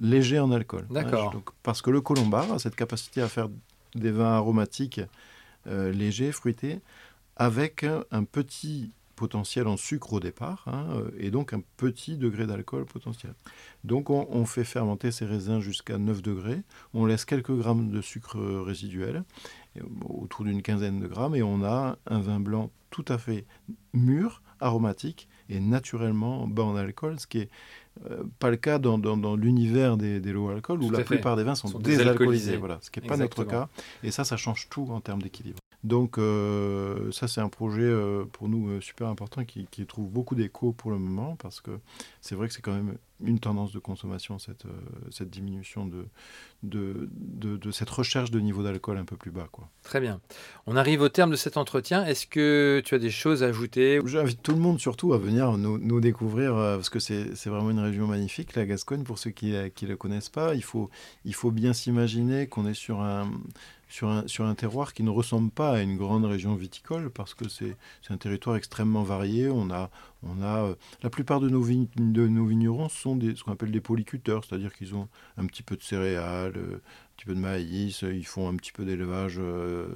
léger 0.00 0.38
en 0.38 0.50
alcool. 0.50 0.86
D'accord. 0.90 1.42
parce 1.62 1.82
que 1.82 1.90
le 1.90 2.00
colombard 2.00 2.52
a 2.52 2.58
cette 2.58 2.76
capacité 2.76 3.22
à 3.22 3.28
faire 3.28 3.48
des 3.94 4.10
vins 4.10 4.32
aromatiques 4.32 5.00
euh, 5.66 5.92
légers, 5.92 6.32
fruités, 6.32 6.80
avec 7.36 7.86
un 8.10 8.24
petit 8.24 8.92
potentiel 9.18 9.66
en 9.66 9.76
sucre 9.76 10.12
au 10.12 10.20
départ, 10.20 10.62
hein, 10.66 10.86
euh, 10.92 11.10
et 11.18 11.32
donc 11.32 11.52
un 11.52 11.60
petit 11.76 12.16
degré 12.16 12.46
d'alcool 12.46 12.84
potentiel. 12.86 13.34
Donc 13.82 14.10
on, 14.10 14.44
fait 14.44 14.64
fermenter 14.64 15.10
ces 15.10 15.24
raisins 15.24 15.58
jusqu'à 15.58 15.98
9 15.98 16.22
degrés, 16.22 16.62
on 16.94 17.04
laisse 17.04 17.24
quelques 17.24 17.52
grammes 17.52 17.90
de 17.90 18.00
sucre 18.00 18.38
résiduel, 18.38 19.24
autour 20.08 20.44
d'une 20.44 20.62
quinzaine 20.62 21.00
de 21.00 21.06
grammes, 21.06 21.34
et 21.34 21.42
on 21.42 21.64
a 21.64 21.98
un 22.06 22.20
vin 22.20 22.40
blanc 22.40 22.70
tout 22.90 23.04
à 23.08 23.18
fait 23.18 23.44
mûr, 23.92 24.42
aromatique 24.60 25.28
et 25.48 25.60
naturellement 25.60 26.46
bas 26.46 26.64
en 26.64 26.76
alcool, 26.76 27.20
ce 27.20 27.26
qui 27.26 27.38
n'est 27.38 27.48
euh, 28.10 28.24
pas 28.38 28.50
le 28.50 28.56
cas 28.56 28.78
dans, 28.78 29.36
l'univers 29.36 29.96
des, 29.96 30.20
des 30.20 30.32
low 30.32 30.48
alcool 30.48 30.82
où 30.82 30.90
la 30.90 31.04
plupart 31.04 31.36
des 31.36 31.44
vins 31.44 31.54
sont, 31.54 31.78
désalcoolisés, 31.78 32.56
voilà, 32.56 32.78
ce 32.80 32.90
qui 32.90 33.00
n'est 33.00 33.06
pas 33.06 33.16
notre 33.16 33.44
cas. 33.44 33.68
Et 34.02 34.10
ça, 34.10 34.24
ça 34.24 34.36
change 34.36 34.68
tout 34.68 34.88
en 34.90 35.00
termes 35.00 35.22
d'équilibre. 35.22 35.58
Donc 35.84 36.18
euh, 36.18 37.12
ça 37.12 37.28
c'est 37.28 37.40
un 37.40 37.48
projet 37.48 37.82
euh, 37.82 38.24
pour 38.32 38.48
nous 38.48 38.68
euh, 38.68 38.80
super 38.80 39.06
important 39.06 39.44
qui, 39.44 39.66
qui 39.70 39.86
trouve 39.86 40.08
beaucoup 40.08 40.34
d'écho 40.34 40.72
pour 40.72 40.90
le 40.90 40.98
moment 40.98 41.36
parce 41.36 41.60
que 41.60 41.70
c'est 42.20 42.34
vrai 42.34 42.48
que 42.48 42.54
c'est 42.54 42.62
quand 42.62 42.74
même 42.74 42.96
une 43.24 43.40
tendance 43.40 43.72
de 43.72 43.80
consommation, 43.80 44.38
cette, 44.38 44.62
cette 45.10 45.28
diminution 45.28 45.86
de, 45.86 46.06
de, 46.62 47.08
de, 47.10 47.70
cette 47.72 47.90
recherche 47.90 48.30
de 48.30 48.38
niveau 48.38 48.62
d'alcool 48.62 48.96
un 48.96 49.04
peu 49.04 49.16
plus 49.16 49.32
bas. 49.32 49.48
Quoi. 49.50 49.68
Très 49.82 50.00
bien. 50.00 50.20
On 50.66 50.76
arrive 50.76 51.00
au 51.00 51.08
terme 51.08 51.32
de 51.32 51.36
cet 51.36 51.56
entretien. 51.56 52.04
Est-ce 52.06 52.28
que 52.28 52.80
tu 52.84 52.94
as 52.94 53.00
des 53.00 53.10
choses 53.10 53.42
à 53.42 53.46
ajouter? 53.46 53.98
J'invite 54.04 54.40
tout 54.40 54.52
le 54.52 54.60
monde 54.60 54.78
surtout 54.78 55.14
à 55.14 55.18
venir 55.18 55.58
nous, 55.58 55.78
nous 55.78 56.00
découvrir 56.00 56.54
parce 56.54 56.90
que 56.90 57.00
c'est 57.00 57.46
vraiment 57.46 57.70
une 57.72 57.80
région 57.80 58.06
magnifique, 58.06 58.54
la 58.54 58.66
Gascogne, 58.66 59.02
pour 59.02 59.18
ceux 59.18 59.30
qui 59.30 59.50
ne 59.50 59.88
la 59.88 59.96
connaissent 59.96 60.28
pas. 60.28 60.54
Il 60.54 60.62
faut, 60.62 60.88
il 61.24 61.34
faut 61.34 61.50
bien 61.50 61.72
s'imaginer 61.72 62.46
qu'on 62.46 62.68
est 62.68 62.74
sur 62.74 63.00
un 63.00 63.28
sur 63.88 64.08
un, 64.08 64.26
sur 64.26 64.44
un 64.44 64.54
terroir 64.54 64.92
qui 64.92 65.02
ne 65.02 65.10
ressemble 65.10 65.50
pas 65.50 65.72
à 65.72 65.80
une 65.80 65.96
grande 65.96 66.24
région 66.24 66.54
viticole 66.54 67.10
parce 67.10 67.34
que 67.34 67.48
c'est 67.48 67.76
un 68.10 68.16
territoire 68.16 68.56
extrêmement 68.56 69.02
varié. 69.02 69.48
On 69.48 69.70
a, 69.70 69.90
on 70.22 70.42
a, 70.42 70.64
euh, 70.64 70.74
la 71.02 71.10
plupart 71.10 71.40
de 71.40 71.48
nos, 71.48 71.64
de 71.64 72.28
nos 72.28 72.46
vignerons 72.46 72.88
sont 72.88 73.16
des, 73.16 73.34
ce 73.34 73.44
qu'on 73.44 73.52
appelle 73.52 73.70
des 73.70 73.80
polyculteurs, 73.80 74.44
c'est-à-dire 74.44 74.74
qu'ils 74.74 74.94
ont 74.94 75.08
un 75.36 75.46
petit 75.46 75.62
peu 75.62 75.76
de 75.76 75.82
céréales, 75.82 76.56
euh, 76.56 76.76
un 76.76 77.16
petit 77.16 77.26
peu 77.26 77.34
de 77.34 77.40
maïs, 77.40 78.02
ils 78.02 78.26
font 78.26 78.48
un 78.48 78.54
petit 78.56 78.72
peu 78.72 78.84
d'élevage 78.84 79.38
euh, 79.40 79.88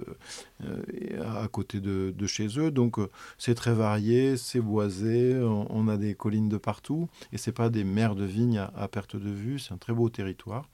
à 1.21 1.47
côté 1.49 1.81
de, 1.81 2.27
chez 2.27 2.59
eux. 2.59 2.71
Donc 2.71 2.99
c'est 3.39 3.55
très 3.55 3.75
varié, 3.75 4.37
c'est 4.37 4.61
boisé, 4.61 5.39
on, 5.39 5.87
a 5.87 5.97
des 5.97 6.15
collines 6.15 6.49
de 6.49 6.57
partout 6.57 7.09
et 7.33 7.39
c'est 7.39 7.53
pas 7.53 7.69
des 7.69 7.85
mers 7.85 8.17
de 8.17 8.25
vignes 8.25 8.67
à 8.75 8.89
perte 8.89 9.17
de 9.17 9.31
vue, 9.31 9.61
c'est 9.61 9.73
un 9.73 9.77
très 9.77 9.93
beau 9.93 10.09
territoire. 10.09 10.69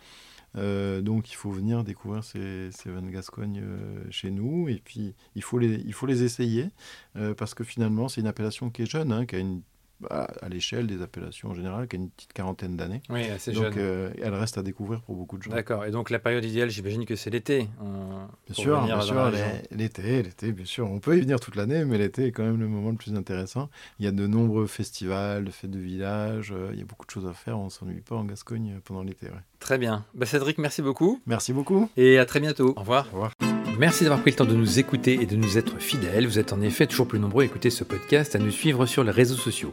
Euh, 0.59 1.01
donc 1.01 1.31
il 1.31 1.37
faut 1.37 1.51
venir 1.51 1.85
découvrir 1.85 2.25
ces, 2.25 2.71
ces 2.73 2.91
vins 2.91 3.03
de 3.03 3.11
Gascogne 3.11 3.63
euh, 3.63 4.05
chez 4.11 4.31
nous. 4.31 4.69
Et 4.69 4.81
puis 4.85 5.15
il 5.35 5.43
faut 5.43 5.59
les, 5.59 6.23
essayer 6.23 6.71
euh, 7.17 7.35
parce 7.35 7.55
que 7.55 7.65
finalement 7.65 8.09
c'est 8.09 8.21
une 8.21 8.27
appellation 8.27 8.71
qui 8.71 8.83
est 8.83 8.91
jeune, 8.91 9.13
hein, 9.13 9.27
qui 9.27 9.37
a 9.37 9.39
une 9.39 9.63
à, 10.11 10.49
l'échelle 10.49 10.87
des 10.87 11.03
appellations 11.03 11.51
en 11.51 11.55
général, 11.55 11.89
qui 11.89 11.97
a 11.97 11.99
une 11.99 12.11
petite 12.11 12.33
quarantaine 12.33 12.77
d'années. 12.77 13.03
Oui, 13.11 13.25
assez 13.29 13.53
donc, 13.53 13.65
jeune. 13.65 13.75
Euh, 13.79 14.11
elle 14.23 14.35
reste 14.35 14.59
à 14.59 14.63
découvrir 14.63 15.01
pour 15.03 15.17
beaucoup 15.17 15.39
de 15.39 15.43
gens. 15.43 15.51
D'accord. 15.51 15.85
Et 15.85 15.91
donc 15.91 16.11
la 16.11 16.19
période 16.19 16.45
idéale, 16.45 16.71
j'imagine 16.71 17.05
que 17.05 17.17
c'est 17.17 17.31
l'été. 17.31 17.69
bien 17.81 18.29
sûr, 18.53 18.83
bien 18.85 19.01
sûr, 19.01 19.31
l'été, 19.71 20.23
l'été, 20.23 20.53
bien 20.53 20.65
sûr. 20.65 20.91
On 20.91 20.99
peut 20.99 21.17
y 21.17 21.21
venir 21.21 21.41
toute 21.41 21.57
l'année, 21.57 21.85
mais 21.85 21.99
l'été 21.99 22.27
est 22.27 22.33
quand 22.33 22.45
même 22.45 22.59
le 22.59 22.69
moment 22.69 22.91
le 22.91 22.97
plus 22.97 23.15
intéressant. 23.15 23.71
Il 23.99 24.05
y 24.05 24.09
a 24.09 24.13
de 24.13 24.27
nombreux 24.27 24.67
festivals, 24.67 25.45
de 25.45 25.51
fêtes 25.51 25.71
de 25.71 25.79
village. 25.79 26.53
Euh, 26.53 26.71
il 26.73 26.79
y 26.79 26.83
a 26.83 26.85
beaucoup 26.85 27.07
de 27.07 27.11
choses 27.11 27.27
à 27.27 27.33
faire. 27.33 27.59
On 27.59 27.67
ne 27.67 27.71
s'ennuie 27.71 28.01
pas 28.01 28.17
en 28.17 28.25
Gascogne 28.25 28.81
pendant 28.85 29.03
l'été. 29.03 29.29
Très 29.59 29.79
bien. 29.79 30.05
Bah, 30.15 30.27
Cédric, 30.27 30.59
merci 30.59 30.83
beaucoup. 30.83 31.21
Merci 31.27 31.53
beaucoup. 31.53 31.91
Et 31.97 32.19
à 32.19 32.25
très 32.25 32.41
bientôt. 32.41 32.75
Au 32.77 32.81
revoir. 32.81 33.09
Au 33.13 33.13
revoir. 33.13 33.48
Merci 33.79 34.03
d'avoir 34.03 34.23
pris 34.23 34.33
le 34.33 34.37
temps 34.37 34.45
de 34.45 34.57
nous 34.57 34.81
écouter 34.81 35.23
et 35.23 35.27
de 35.27 35.37
nous 35.37 35.57
être 35.57 35.79
fidèles. 35.79 36.27
Vous 36.27 36.41
êtes 36.41 36.53
en 36.53 36.61
effet 36.61 36.89
toujours 36.89 37.07
plus 37.07 37.21
nombreux 37.21 37.45
à 37.45 37.47
écouter 37.47 37.71
ce 37.71 37.85
podcast, 37.85 38.35
à 38.35 38.41
nous 38.41 38.51
suivre 38.51 38.87
sur 38.87 39.05
les 39.05 39.13
réseaux 39.13 39.37
sociaux. 39.37 39.73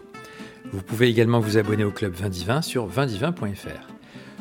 Vous 0.72 0.84
pouvez 0.84 1.10
également 1.10 1.39
vous 1.39 1.58
abonner 1.58 1.84
au 1.84 1.89
club 1.89 2.13
Vindivin 2.13 2.62
sur 2.62 2.86
vindivin.fr. 2.86 3.88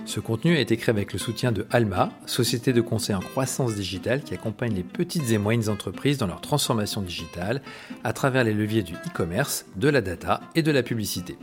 Ce 0.04 0.20
contenu 0.20 0.54
a 0.54 0.60
été 0.60 0.76
créé 0.76 0.90
avec 0.90 1.14
le 1.14 1.18
soutien 1.18 1.50
de 1.50 1.66
Alma, 1.70 2.10
société 2.26 2.74
de 2.74 2.82
conseil 2.82 3.16
en 3.16 3.20
croissance 3.20 3.74
digitale 3.74 4.22
qui 4.22 4.34
accompagne 4.34 4.74
les 4.74 4.82
petites 4.82 5.30
et 5.30 5.38
moyennes 5.38 5.70
entreprises 5.70 6.18
dans 6.18 6.26
leur 6.26 6.42
transformation 6.42 7.00
digitale 7.00 7.62
à 8.04 8.12
travers 8.12 8.44
les 8.44 8.52
leviers 8.52 8.82
du 8.82 8.92
e-commerce, 8.92 9.64
de 9.76 9.88
la 9.88 10.02
data 10.02 10.42
et 10.54 10.62
de 10.62 10.72
la 10.72 10.82
publicité. 10.82 11.38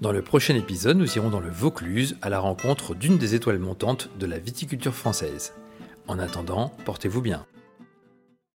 Dans 0.00 0.12
le 0.12 0.22
prochain 0.22 0.54
épisode, 0.54 0.96
nous 0.96 1.16
irons 1.16 1.28
dans 1.28 1.40
le 1.40 1.50
Vaucluse 1.50 2.18
à 2.22 2.28
la 2.28 2.38
rencontre 2.38 2.94
d'une 2.94 3.18
des 3.18 3.34
étoiles 3.34 3.58
montantes 3.58 4.10
de 4.20 4.26
la 4.26 4.38
viticulture 4.38 4.94
française. 4.94 5.54
En 6.08 6.18
attendant, 6.18 6.72
portez-vous 6.86 7.20
bien. 7.20 7.44